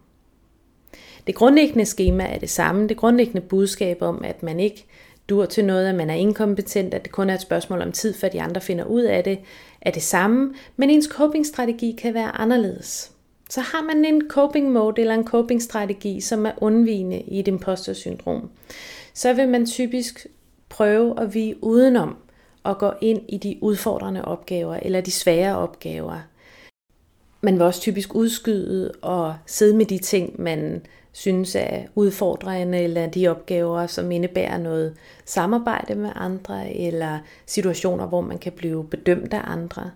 Det 1.27 1.35
grundlæggende 1.35 1.85
schema 1.85 2.23
er 2.23 2.37
det 2.37 2.49
samme. 2.49 2.87
Det 2.87 2.97
grundlæggende 2.97 3.41
budskab 3.41 4.01
om, 4.01 4.21
at 4.23 4.43
man 4.43 4.59
ikke 4.59 4.85
dur 5.29 5.45
til 5.45 5.65
noget, 5.65 5.87
at 5.87 5.95
man 5.95 6.09
er 6.09 6.15
inkompetent, 6.15 6.93
at 6.93 7.03
det 7.03 7.11
kun 7.11 7.29
er 7.29 7.33
et 7.33 7.41
spørgsmål 7.41 7.81
om 7.81 7.91
tid, 7.91 8.13
før 8.13 8.27
de 8.29 8.41
andre 8.41 8.61
finder 8.61 8.85
ud 8.85 9.01
af 9.01 9.23
det, 9.23 9.39
er 9.81 9.91
det 9.91 10.03
samme, 10.03 10.53
men 10.77 10.89
ens 10.89 11.09
copingstrategi 11.11 11.95
kan 12.01 12.13
være 12.13 12.37
anderledes. 12.37 13.11
Så 13.49 13.61
har 13.61 13.81
man 13.81 14.05
en 14.05 14.21
coping 14.29 14.71
mode 14.71 15.01
eller 15.01 15.13
en 15.13 15.27
copingstrategi, 15.27 16.21
som 16.21 16.45
er 16.45 16.51
undvigende 16.57 17.21
i 17.21 17.39
et 17.39 17.47
impostersyndrom, 17.47 18.49
så 19.13 19.33
vil 19.33 19.49
man 19.49 19.65
typisk 19.65 20.27
prøve 20.69 21.21
at 21.21 21.33
vige 21.33 21.63
udenom 21.63 22.17
og 22.63 22.77
gå 22.77 22.91
ind 23.01 23.21
i 23.29 23.37
de 23.37 23.57
udfordrende 23.61 24.25
opgaver 24.25 24.75
eller 24.75 25.01
de 25.01 25.11
svære 25.11 25.57
opgaver. 25.57 26.19
Man 27.41 27.53
vil 27.53 27.61
også 27.61 27.81
typisk 27.81 28.15
udskyde 28.15 28.91
og 29.01 29.35
sidde 29.45 29.77
med 29.77 29.85
de 29.85 29.97
ting, 29.97 30.41
man 30.41 30.85
synes 31.15 31.55
er 31.55 31.83
udfordrende, 31.95 32.79
eller 32.79 33.07
de 33.07 33.27
opgaver, 33.27 33.87
som 33.87 34.11
indebærer 34.11 34.57
noget 34.57 34.95
samarbejde 35.25 35.95
med 35.95 36.09
andre, 36.15 36.73
eller 36.73 37.19
situationer, 37.45 38.07
hvor 38.07 38.21
man 38.21 38.37
kan 38.37 38.51
blive 38.51 38.83
bedømt 38.83 39.33
af 39.33 39.41
andre. 39.43 39.91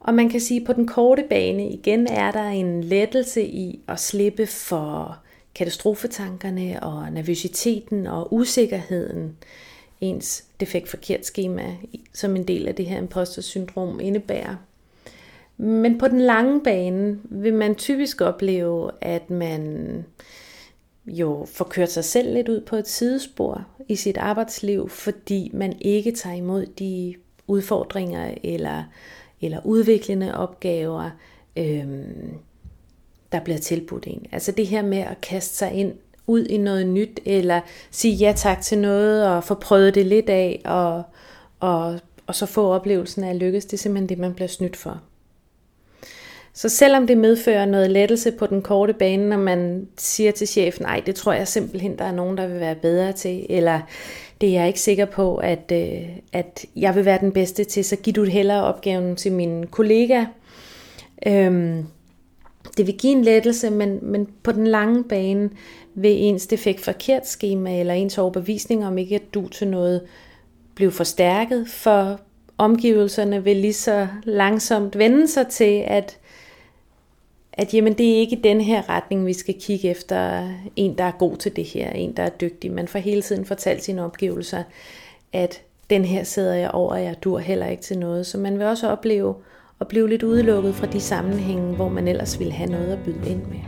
Og 0.00 0.14
man 0.14 0.28
kan 0.28 0.40
sige, 0.40 0.60
at 0.60 0.66
på 0.66 0.72
den 0.72 0.86
korte 0.86 1.24
bane 1.30 1.68
igen 1.68 2.06
er 2.06 2.30
der 2.30 2.44
en 2.44 2.84
lettelse 2.84 3.42
i 3.42 3.80
at 3.88 4.00
slippe 4.00 4.46
for 4.46 5.18
katastrofetankerne 5.54 6.82
og 6.82 7.12
nervøsiteten 7.12 8.06
og 8.06 8.34
usikkerheden. 8.34 9.36
Ens 10.00 10.44
defekt 10.60 10.88
forkert 10.88 11.26
schema 11.26 11.76
som 12.12 12.36
en 12.36 12.48
del 12.48 12.68
af 12.68 12.74
det 12.74 12.86
her 12.86 12.98
imposter 12.98 13.42
syndrom 13.42 14.00
indebærer. 14.00 14.56
Men 15.56 15.98
på 15.98 16.08
den 16.08 16.20
lange 16.20 16.60
bane 16.60 17.18
vil 17.24 17.54
man 17.54 17.74
typisk 17.74 18.20
opleve, 18.20 18.90
at 19.00 19.30
man 19.30 20.04
jo 21.06 21.46
får 21.52 21.64
kørt 21.64 21.90
sig 21.90 22.04
selv 22.04 22.34
lidt 22.34 22.48
ud 22.48 22.60
på 22.60 22.76
et 22.76 22.88
sidespor 22.88 23.66
i 23.88 23.96
sit 23.96 24.16
arbejdsliv, 24.16 24.88
fordi 24.88 25.50
man 25.54 25.76
ikke 25.80 26.12
tager 26.12 26.36
imod 26.36 26.66
de 26.66 27.14
udfordringer 27.46 28.34
eller, 28.44 28.84
eller 29.40 29.66
udviklende 29.66 30.38
opgaver, 30.38 31.10
øhm, 31.56 32.34
der 33.32 33.40
bliver 33.40 33.58
tilbudt 33.58 34.06
en. 34.06 34.26
Altså 34.32 34.52
det 34.52 34.66
her 34.66 34.82
med 34.82 34.98
at 34.98 35.20
kaste 35.20 35.56
sig 35.56 35.72
ind 35.72 35.92
ud 36.26 36.44
i 36.44 36.56
noget 36.56 36.86
nyt, 36.86 37.20
eller 37.24 37.60
sige 37.90 38.14
ja 38.14 38.32
tak 38.36 38.60
til 38.60 38.78
noget, 38.78 39.26
og 39.28 39.44
få 39.44 39.54
prøvet 39.54 39.94
det 39.94 40.06
lidt 40.06 40.28
af, 40.28 40.62
og, 40.64 41.02
og, 41.60 42.00
og 42.26 42.34
så 42.34 42.46
få 42.46 42.72
oplevelsen 42.72 43.24
af 43.24 43.30
at 43.30 43.36
lykkes. 43.36 43.64
Det 43.64 43.72
er 43.72 43.78
simpelthen 43.78 44.08
det, 44.08 44.18
man 44.18 44.34
bliver 44.34 44.48
snydt 44.48 44.76
for. 44.76 45.02
Så 46.56 46.68
selvom 46.68 47.06
det 47.06 47.18
medfører 47.18 47.64
noget 47.64 47.90
lettelse 47.90 48.32
på 48.32 48.46
den 48.46 48.62
korte 48.62 48.92
bane, 48.92 49.28
når 49.28 49.36
man 49.36 49.88
siger 49.98 50.32
til 50.32 50.48
chefen, 50.48 50.82
nej, 50.82 51.02
det 51.06 51.14
tror 51.14 51.32
jeg 51.32 51.48
simpelthen, 51.48 51.98
der 51.98 52.04
er 52.04 52.12
nogen, 52.12 52.36
der 52.36 52.46
vil 52.46 52.60
være 52.60 52.74
bedre 52.74 53.12
til, 53.12 53.46
eller 53.48 53.80
det 54.40 54.48
er 54.48 54.52
jeg 54.52 54.66
ikke 54.66 54.80
sikker 54.80 55.04
på, 55.04 55.36
at, 55.36 55.72
øh, 55.72 56.08
at 56.32 56.64
jeg 56.76 56.94
vil 56.94 57.04
være 57.04 57.20
den 57.20 57.32
bedste 57.32 57.64
til, 57.64 57.84
så 57.84 57.96
giv 57.96 58.14
du 58.14 58.24
hellere 58.24 58.64
opgaven 58.64 59.16
til 59.16 59.32
min 59.32 59.66
kollega. 59.66 60.24
Øhm, 61.26 61.86
det 62.76 62.86
vil 62.86 62.98
give 62.98 63.12
en 63.12 63.24
lettelse, 63.24 63.70
men, 63.70 63.98
men 64.02 64.28
på 64.42 64.52
den 64.52 64.66
lange 64.66 65.04
bane 65.04 65.50
vil 65.94 66.22
ens 66.22 66.46
defekt 66.46 66.80
forkert 66.80 67.28
schema 67.28 67.80
eller 67.80 67.94
ens 67.94 68.18
overbevisning 68.18 68.86
om 68.86 68.98
ikke 68.98 69.14
at 69.14 69.34
du 69.34 69.48
til 69.48 69.68
noget 69.68 70.02
blive 70.74 70.92
forstærket, 70.92 71.68
for 71.68 72.20
omgivelserne 72.58 73.44
vil 73.44 73.56
lige 73.56 73.72
så 73.72 74.06
langsomt 74.24 74.98
vende 74.98 75.28
sig 75.28 75.46
til, 75.46 75.84
at 75.86 76.18
at 77.56 77.74
jamen, 77.74 77.92
det 77.92 78.12
er 78.12 78.18
ikke 78.18 78.40
den 78.44 78.60
her 78.60 78.88
retning, 78.88 79.26
vi 79.26 79.32
skal 79.32 79.54
kigge 79.60 79.90
efter 79.90 80.48
en, 80.76 80.98
der 80.98 81.04
er 81.04 81.12
god 81.18 81.36
til 81.36 81.56
det 81.56 81.64
her, 81.64 81.90
en, 81.90 82.12
der 82.16 82.22
er 82.22 82.28
dygtig. 82.28 82.72
Man 82.72 82.88
får 82.88 82.98
hele 82.98 83.22
tiden 83.22 83.44
fortalt 83.44 83.84
sine 83.84 84.04
opgivelser, 84.04 84.62
at 85.32 85.62
den 85.90 86.04
her 86.04 86.24
sidder 86.24 86.54
jeg 86.54 86.70
over, 86.70 86.90
og 86.90 87.02
jeg 87.02 87.16
dur 87.24 87.38
heller 87.38 87.66
ikke 87.66 87.82
til 87.82 87.98
noget. 87.98 88.26
Så 88.26 88.38
man 88.38 88.58
vil 88.58 88.66
også 88.66 88.88
opleve 88.88 89.34
at 89.80 89.88
blive 89.88 90.08
lidt 90.08 90.22
udelukket 90.22 90.74
fra 90.74 90.86
de 90.86 91.00
sammenhænge, 91.00 91.76
hvor 91.76 91.88
man 91.88 92.08
ellers 92.08 92.38
ville 92.38 92.52
have 92.52 92.70
noget 92.70 92.92
at 92.92 92.98
byde 93.04 93.30
ind 93.30 93.42
med. 93.42 93.58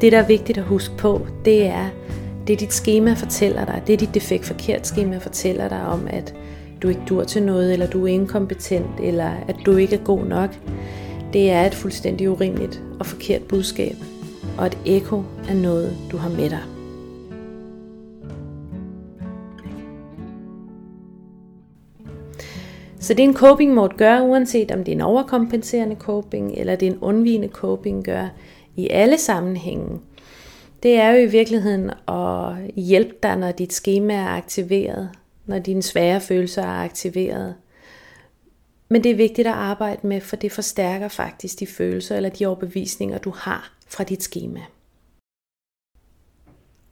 Det, 0.00 0.12
der 0.12 0.18
er 0.18 0.26
vigtigt 0.26 0.58
at 0.58 0.64
huske 0.64 0.96
på, 0.98 1.26
det 1.44 1.66
er, 1.66 1.88
det 2.46 2.60
dit 2.60 2.72
schema 2.72 3.12
fortæller 3.12 3.64
dig, 3.64 3.82
det 3.86 4.00
dit 4.00 4.14
defekt 4.14 4.44
forkert 4.44 4.86
schema 4.86 5.18
fortæller 5.18 5.68
dig 5.68 5.86
om, 5.86 6.06
at 6.10 6.34
du 6.82 6.88
ikke 6.88 7.02
dur 7.08 7.24
til 7.24 7.42
noget, 7.42 7.72
eller 7.72 7.86
du 7.86 8.04
er 8.04 8.08
inkompetent, 8.08 9.00
eller 9.02 9.30
at 9.48 9.56
du 9.66 9.76
ikke 9.76 9.96
er 9.96 10.04
god 10.04 10.24
nok. 10.24 10.50
Det 11.32 11.50
er 11.50 11.66
et 11.66 11.74
fuldstændig 11.74 12.30
urimeligt 12.30 12.82
og 13.00 13.06
forkert 13.06 13.42
budskab, 13.42 13.96
og 14.58 14.66
et 14.66 14.78
ekko 14.86 15.22
af 15.48 15.56
noget, 15.56 15.96
du 16.12 16.16
har 16.16 16.30
med 16.30 16.50
dig. 16.50 16.62
Så 23.00 23.14
det 23.14 23.24
en 23.24 23.34
coping 23.34 23.74
mode 23.74 23.94
gør, 23.96 24.20
uanset 24.20 24.70
om 24.70 24.78
det 24.78 24.92
er 24.92 24.96
en 24.96 25.00
overkompenserende 25.00 25.96
coping, 25.96 26.54
eller 26.56 26.76
det 26.76 26.88
er 26.88 26.92
en 26.92 26.98
undvigende 27.00 27.48
coping 27.48 28.04
gør, 28.04 28.28
i 28.76 28.88
alle 28.88 29.18
sammenhænge, 29.18 30.00
det 30.82 30.94
er 30.94 31.10
jo 31.10 31.18
i 31.18 31.26
virkeligheden 31.26 31.90
at 32.08 32.72
hjælpe 32.76 33.14
dig, 33.22 33.36
når 33.36 33.52
dit 33.52 33.72
schema 33.72 34.14
er 34.14 34.28
aktiveret, 34.28 35.10
når 35.46 35.58
dine 35.58 35.82
svære 35.82 36.20
følelser 36.20 36.62
er 36.62 36.84
aktiveret. 36.84 37.54
Men 38.88 39.04
det 39.04 39.10
er 39.10 39.16
vigtigt 39.16 39.48
at 39.48 39.54
arbejde 39.54 40.06
med, 40.06 40.20
for 40.20 40.36
det 40.36 40.52
forstærker 40.52 41.08
faktisk 41.08 41.60
de 41.60 41.66
følelser 41.66 42.16
eller 42.16 42.30
de 42.30 42.46
overbevisninger, 42.46 43.18
du 43.18 43.30
har 43.30 43.72
fra 43.88 44.04
dit 44.04 44.22
schema. 44.22 44.60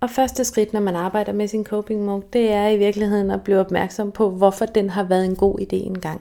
Og 0.00 0.10
første 0.10 0.44
skridt, 0.44 0.72
når 0.72 0.80
man 0.80 0.96
arbejder 0.96 1.32
med 1.32 1.48
sin 1.48 1.64
coping 1.64 2.04
mode, 2.04 2.24
det 2.32 2.52
er 2.52 2.68
i 2.68 2.78
virkeligheden 2.78 3.30
at 3.30 3.44
blive 3.44 3.60
opmærksom 3.60 4.12
på, 4.12 4.30
hvorfor 4.30 4.66
den 4.66 4.90
har 4.90 5.02
været 5.02 5.24
en 5.24 5.36
god 5.36 5.60
idé 5.60 5.76
engang. 5.76 6.20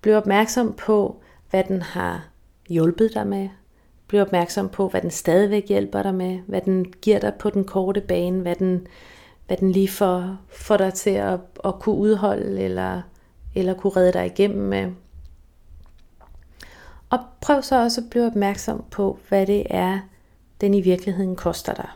Bliv 0.00 0.14
opmærksom 0.14 0.72
på, 0.72 1.16
hvad 1.50 1.64
den 1.64 1.82
har 1.82 2.28
hjulpet 2.68 3.14
dig 3.14 3.26
med, 3.26 3.48
Bliv 4.12 4.22
opmærksom 4.22 4.68
på, 4.68 4.88
hvad 4.88 5.02
den 5.02 5.10
stadigvæk 5.10 5.68
hjælper 5.68 6.02
dig 6.02 6.14
med, 6.14 6.38
hvad 6.46 6.60
den 6.60 6.92
giver 7.02 7.18
dig 7.18 7.34
på 7.34 7.50
den 7.50 7.64
korte 7.64 8.00
bane, 8.00 8.40
hvad 8.40 8.56
den, 8.56 8.86
hvad 9.46 9.56
den 9.56 9.72
lige 9.72 9.88
får, 9.88 10.36
får 10.48 10.76
dig 10.76 10.94
til 10.94 11.10
at, 11.10 11.40
at 11.64 11.78
kunne 11.80 11.94
udholde 11.94 12.60
eller, 12.60 13.02
eller 13.54 13.74
kunne 13.74 13.96
redde 13.96 14.12
dig 14.12 14.26
igennem 14.26 14.64
med. 14.64 14.92
Og 17.10 17.18
prøv 17.40 17.62
så 17.62 17.82
også 17.82 18.00
at 18.00 18.10
blive 18.10 18.26
opmærksom 18.26 18.84
på, 18.90 19.18
hvad 19.28 19.46
det 19.46 19.66
er, 19.70 20.00
den 20.60 20.74
i 20.74 20.80
virkeligheden 20.80 21.36
koster 21.36 21.74
dig. 21.74 21.88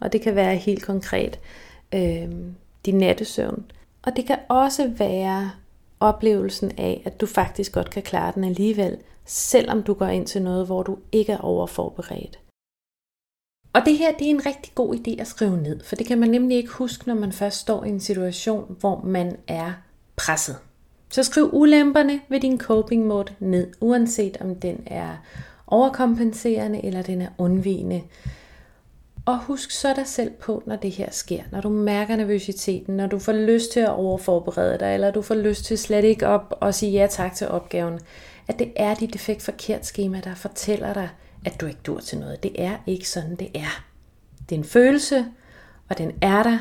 Og 0.00 0.12
det 0.12 0.20
kan 0.20 0.34
være 0.34 0.56
helt 0.56 0.82
konkret 0.82 1.40
øh, 1.94 2.28
din 2.86 2.98
nattesøvn. 2.98 3.64
Og 4.02 4.16
det 4.16 4.26
kan 4.26 4.38
også 4.48 4.90
være 4.98 5.50
oplevelsen 6.04 6.72
af, 6.78 7.02
at 7.04 7.20
du 7.20 7.26
faktisk 7.26 7.72
godt 7.72 7.90
kan 7.90 8.02
klare 8.02 8.32
den 8.34 8.44
alligevel, 8.44 8.98
selvom 9.24 9.82
du 9.82 9.94
går 9.94 10.06
ind 10.06 10.26
til 10.26 10.42
noget, 10.42 10.66
hvor 10.66 10.82
du 10.82 10.98
ikke 11.12 11.32
er 11.32 11.38
overforberedt. 11.38 12.38
Og 13.72 13.80
det 13.84 13.98
her 13.98 14.12
det 14.12 14.26
er 14.26 14.30
en 14.30 14.46
rigtig 14.46 14.72
god 14.74 14.94
idé 14.94 15.20
at 15.20 15.26
skrive 15.26 15.56
ned, 15.56 15.80
for 15.84 15.96
det 15.96 16.06
kan 16.06 16.18
man 16.18 16.30
nemlig 16.30 16.56
ikke 16.56 16.72
huske, 16.72 17.08
når 17.08 17.14
man 17.14 17.32
først 17.32 17.58
står 17.58 17.84
i 17.84 17.88
en 17.88 18.00
situation, 18.00 18.76
hvor 18.80 19.00
man 19.04 19.36
er 19.48 19.72
presset. 20.16 20.56
Så 21.08 21.22
skriv 21.22 21.50
ulemperne 21.52 22.20
ved 22.28 22.40
din 22.40 22.60
coping 22.60 23.06
mode 23.06 23.34
ned, 23.38 23.72
uanset 23.80 24.36
om 24.40 24.54
den 24.54 24.82
er 24.86 25.16
overkompenserende 25.66 26.84
eller 26.84 27.02
den 27.02 27.22
er 27.22 27.28
undvigende. 27.38 28.02
Og 29.26 29.38
husk 29.38 29.70
så 29.70 29.94
dig 29.96 30.06
selv 30.06 30.30
på, 30.30 30.62
når 30.66 30.76
det 30.76 30.90
her 30.90 31.10
sker. 31.10 31.42
Når 31.52 31.60
du 31.60 31.68
mærker 31.68 32.16
nervøsiteten, 32.16 32.96
når 32.96 33.06
du 33.06 33.18
får 33.18 33.32
lyst 33.32 33.72
til 33.72 33.80
at 33.80 33.90
overforberede 33.90 34.78
dig, 34.78 34.94
eller 34.94 35.10
du 35.10 35.22
får 35.22 35.34
lyst 35.34 35.64
til 35.64 35.78
slet 35.78 36.04
ikke 36.04 36.26
op 36.26 36.54
og 36.60 36.74
sige 36.74 36.92
ja 36.92 37.06
tak 37.06 37.34
til 37.34 37.48
opgaven, 37.48 38.00
at 38.48 38.58
det 38.58 38.72
er 38.76 38.94
dit 38.94 39.12
defekt 39.12 39.42
forkert 39.42 39.86
schema, 39.86 40.20
der 40.20 40.34
fortæller 40.34 40.92
dig, 40.92 41.08
at 41.46 41.60
du 41.60 41.66
ikke 41.66 41.80
dur 41.86 42.00
til 42.00 42.18
noget. 42.18 42.42
Det 42.42 42.52
er 42.58 42.76
ikke 42.86 43.08
sådan, 43.08 43.36
det 43.36 43.50
er. 43.54 43.84
Det 44.48 44.54
er 44.54 44.58
en 44.58 44.64
følelse, 44.64 45.26
og 45.88 45.98
den 45.98 46.12
er 46.20 46.42
der, 46.42 46.58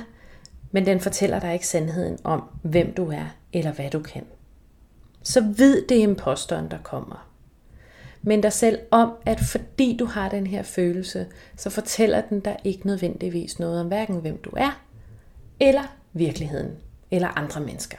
men 0.71 0.85
den 0.85 0.99
fortæller 0.99 1.39
dig 1.39 1.53
ikke 1.53 1.67
sandheden 1.67 2.17
om, 2.23 2.43
hvem 2.61 2.93
du 2.93 3.11
er, 3.11 3.25
eller 3.53 3.71
hvad 3.71 3.89
du 3.89 3.99
kan. 3.99 4.25
Så 5.23 5.41
vid 5.41 5.81
det 5.89 5.97
er 5.97 6.03
imposteren, 6.03 6.71
der 6.71 6.77
kommer. 6.83 7.27
Men 8.23 8.41
dig 8.41 8.53
selv 8.53 8.79
om, 8.91 9.11
at 9.25 9.39
fordi 9.39 9.97
du 9.99 10.05
har 10.05 10.29
den 10.29 10.47
her 10.47 10.63
følelse, 10.63 11.27
så 11.57 11.69
fortæller 11.69 12.21
den 12.21 12.39
dig 12.39 12.57
ikke 12.63 12.87
nødvendigvis 12.87 13.59
noget 13.59 13.79
om 13.79 13.87
hverken 13.87 14.15
hvem 14.15 14.37
du 14.37 14.49
er, 14.57 14.81
eller 15.59 15.95
virkeligheden, 16.13 16.71
eller 17.11 17.27
andre 17.27 17.61
mennesker. 17.61 17.97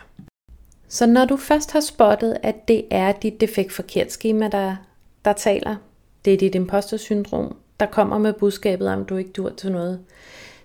Så 0.88 1.06
når 1.06 1.24
du 1.24 1.36
først 1.36 1.72
har 1.72 1.80
spottet, 1.80 2.36
at 2.42 2.68
det 2.68 2.84
er 2.90 3.12
dit 3.12 3.40
defekt 3.40 3.72
forkert 3.72 4.12
schema, 4.12 4.48
der, 4.48 4.76
der 5.24 5.32
taler, 5.32 5.76
det 6.24 6.34
er 6.34 6.38
dit 6.38 6.54
imposter 6.54 6.96
syndrom, 6.96 7.56
der 7.80 7.86
kommer 7.86 8.18
med 8.18 8.32
budskabet 8.32 8.88
om, 8.88 9.04
du 9.04 9.16
ikke 9.16 9.30
dur 9.30 9.50
til 9.50 9.72
noget, 9.72 10.00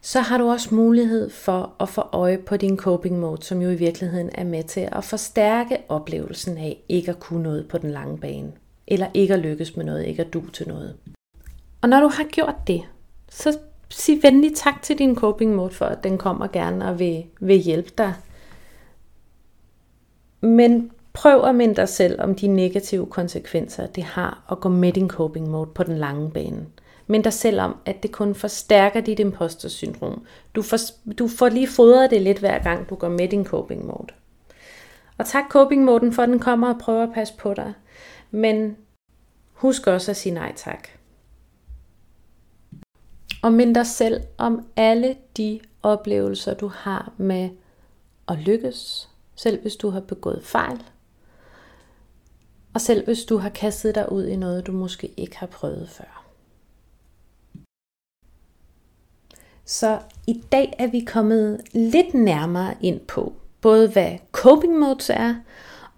så 0.02 0.19
har 0.19 0.38
du 0.38 0.50
også 0.50 0.76
mulighed 0.76 1.30
for 1.30 1.76
at 1.80 1.89
få 1.89 2.02
øje 2.02 2.38
på 2.38 2.58
din 2.58 2.78
coping 2.78 3.19
mode, 3.19 3.43
som 3.43 3.62
jo 3.62 3.69
i 3.69 3.76
virkeligheden 3.76 4.30
er 4.34 4.43
med 4.43 4.63
til 4.63 4.89
at 4.91 5.04
forstærke 5.04 5.78
oplevelsen 5.89 6.58
af 6.58 6.84
ikke 6.89 7.12
at 7.12 7.19
kunne 7.19 7.43
noget 7.43 7.67
på 7.67 7.78
den 7.78 7.91
lange 7.91 8.17
bane, 8.17 8.52
eller 8.89 9.08
ikke 9.13 9.34
at 9.34 9.39
lykkes 9.39 9.75
med 9.75 9.86
noget, 9.86 10.06
ikke 10.06 10.23
at 10.23 10.34
du 10.34 10.49
til 10.49 10.67
noget. 10.67 10.95
Og 11.82 11.89
når 11.89 11.99
du 11.99 12.08
har 12.08 12.23
gjort 12.23 12.56
det, 12.67 12.82
så 13.30 13.58
sig 13.89 14.19
venlig 14.21 14.56
tak 14.56 14.82
til 14.82 14.97
din 14.97 15.15
coping 15.15 15.56
mode 15.56 15.73
for, 15.73 15.86
at 15.86 16.04
den 16.04 16.17
kommer 16.17 16.47
gerne 16.47 16.88
og 16.88 16.99
vil, 16.99 17.25
vil 17.39 17.58
hjælpe 17.58 17.89
dig 17.97 18.13
men 20.41 20.91
prøv 21.13 21.43
at 21.43 21.56
minde 21.56 21.75
dig 21.75 21.89
selv 21.89 22.21
om 22.21 22.36
de 22.36 22.47
negative 22.47 23.06
konsekvenser, 23.06 23.88
det 23.88 24.04
har 24.04 24.43
at 24.52 24.60
gå 24.60 24.69
med 24.69 24.93
din 24.93 25.10
coping 25.10 25.49
mode 25.49 25.69
på 25.75 25.84
den 25.84 25.97
lange 25.97 26.32
bane. 26.32 26.65
Mind 27.08 27.23
dig 27.23 27.34
selv 27.34 27.62
om, 27.62 27.75
at 27.86 28.04
det 28.04 28.12
kun 28.12 28.36
forstærker 28.36 29.02
dit 29.02 29.19
impostorsyndrom. 29.19 30.25
Du 30.56 30.62
får, 30.62 30.78
du 31.19 31.28
får 31.28 31.49
lige 31.49 31.67
fodret 31.67 32.12
det 32.12 32.21
lidt 32.21 32.39
hver 32.39 32.63
gang, 32.63 32.89
du 32.89 32.95
går 32.95 33.10
med 33.10 33.28
din 33.28 33.45
coping 33.45 33.86
mode. 33.86 34.08
Og 35.17 35.25
tak 35.25 35.43
coping 35.49 35.84
moden 35.84 36.13
for, 36.13 36.23
at 36.23 36.30
den 36.30 36.39
kommer 36.39 36.73
og 36.73 36.80
prøver 36.80 37.04
at 37.04 37.13
passe 37.13 37.34
på 37.38 37.54
dig. 37.54 37.73
Men 38.32 38.78
husk 39.54 39.88
også 39.88 40.12
at 40.12 40.18
sige 40.18 40.34
nej 40.34 40.54
tak. 40.56 40.88
Og 43.42 43.54
mind 43.54 43.76
dig 43.76 43.88
selv 43.88 44.24
om 44.38 44.65
alle 44.76 45.15
de 45.38 45.60
oplevelser, 45.84 46.54
du 46.54 46.68
har 46.68 47.13
med 47.18 47.50
at 48.28 48.38
lykkes, 48.38 49.10
selv 49.36 49.62
hvis 49.62 49.76
du 49.76 49.89
har 49.89 50.00
begået 50.00 50.44
fejl. 50.44 50.84
Og 52.74 52.82
selv 52.82 53.06
hvis 53.06 53.24
du 53.24 53.38
har 53.38 53.50
kastet 53.50 53.96
dig 53.96 54.12
ud 54.12 54.26
i 54.26 54.36
noget, 54.36 54.68
du 54.68 54.72
måske 54.72 55.13
ikke 55.18 55.38
har 55.38 55.48
prøvet 55.48 55.89
før. 55.89 56.26
Så 59.65 60.02
i 60.28 60.44
dag 60.52 60.74
er 60.80 60.88
vi 60.88 61.00
kommet 61.00 61.62
lidt 61.74 62.13
nærmere 62.13 62.76
ind 62.82 63.00
på, 63.00 63.34
både 63.62 63.89
hvad 63.89 64.18
coping 64.32 64.80
modes 64.80 65.10
er, 65.10 65.36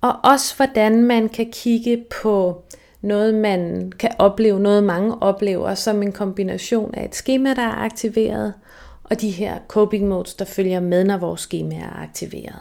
og 0.02 0.16
også 0.24 0.56
hvordan 0.56 1.04
man 1.04 1.30
kan 1.30 1.52
kigge 1.52 2.06
på 2.22 2.64
noget, 3.02 3.34
man 3.36 3.92
kan 4.00 4.12
opleve, 4.20 4.60
noget 4.60 4.84
mange 4.84 5.22
oplever 5.22 5.76
som 5.76 6.02
en 6.02 6.12
kombination 6.12 6.96
af 6.96 7.06
et 7.06 7.16
schema, 7.16 7.54
der 7.54 7.62
er 7.62 7.76
aktiveret, 7.76 8.54
og 9.04 9.22
de 9.22 9.30
her 9.30 9.60
coping 9.68 10.08
modes, 10.08 10.34
der 10.34 10.46
følger 10.46 10.80
med, 10.80 11.04
når 11.04 11.18
vores 11.18 11.42
schema 11.42 11.76
er 11.76 12.02
aktiveret. 12.02 12.60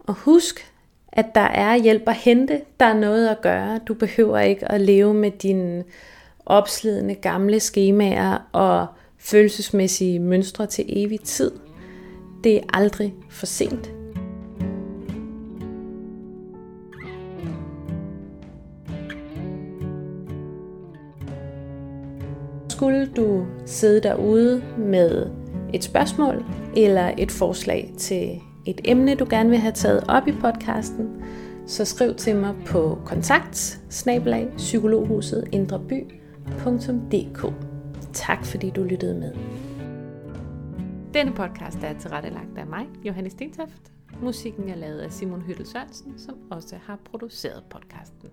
Og 0.00 0.14
husk, 0.14 0.72
at 1.12 1.26
der 1.34 1.40
er 1.40 1.76
hjælp 1.76 2.08
at 2.08 2.14
hente, 2.14 2.60
der 2.80 2.86
er 2.86 2.98
noget 2.98 3.28
at 3.28 3.40
gøre. 3.42 3.80
Du 3.88 3.94
behøver 3.94 4.38
ikke 4.38 4.72
at 4.72 4.80
leve 4.80 5.14
med 5.14 5.30
dine 5.30 5.84
opslidende 6.46 7.14
gamle 7.14 7.60
skemaer 7.60 8.48
og 8.52 8.86
følelsesmæssige 9.18 10.18
mønstre 10.18 10.66
til 10.66 10.84
evig 10.88 11.20
tid. 11.20 11.52
Det 12.44 12.56
er 12.56 12.62
aldrig 12.72 13.14
for 13.30 13.46
sent. 13.46 13.99
Sidde 23.70 24.00
derude 24.00 24.62
med 24.78 25.26
et 25.74 25.84
spørgsmål 25.84 26.44
eller 26.76 27.14
et 27.18 27.30
forslag 27.30 27.92
til 27.98 28.40
et 28.66 28.80
emne, 28.84 29.14
du 29.14 29.26
gerne 29.30 29.50
vil 29.50 29.58
have 29.58 29.72
taget 29.72 30.04
op 30.08 30.28
i 30.28 30.32
podcasten, 30.32 31.08
så 31.66 31.84
skriv 31.84 32.14
til 32.14 32.36
mig 32.36 32.54
på 32.66 32.98
kontakt 33.04 33.80
psykologhusetindreby.dk. 34.56 37.52
Tak 38.12 38.44
fordi 38.44 38.70
du 38.70 38.82
lyttede 38.82 39.14
med. 39.14 39.32
Denne 41.14 41.32
podcast 41.32 41.78
er 41.82 41.98
tilrettelagt 41.98 42.58
af 42.58 42.66
mig, 42.66 42.86
Johannes 43.04 43.32
Stentøft. 43.32 43.92
Musikken 44.22 44.68
er 44.68 44.76
lavet 44.76 44.98
af 44.98 45.12
Simon 45.12 45.42
Hyttel 45.42 45.66
Sørensen, 45.66 46.18
som 46.18 46.34
også 46.50 46.76
har 46.86 46.98
produceret 47.10 47.62
podcasten. 47.70 48.28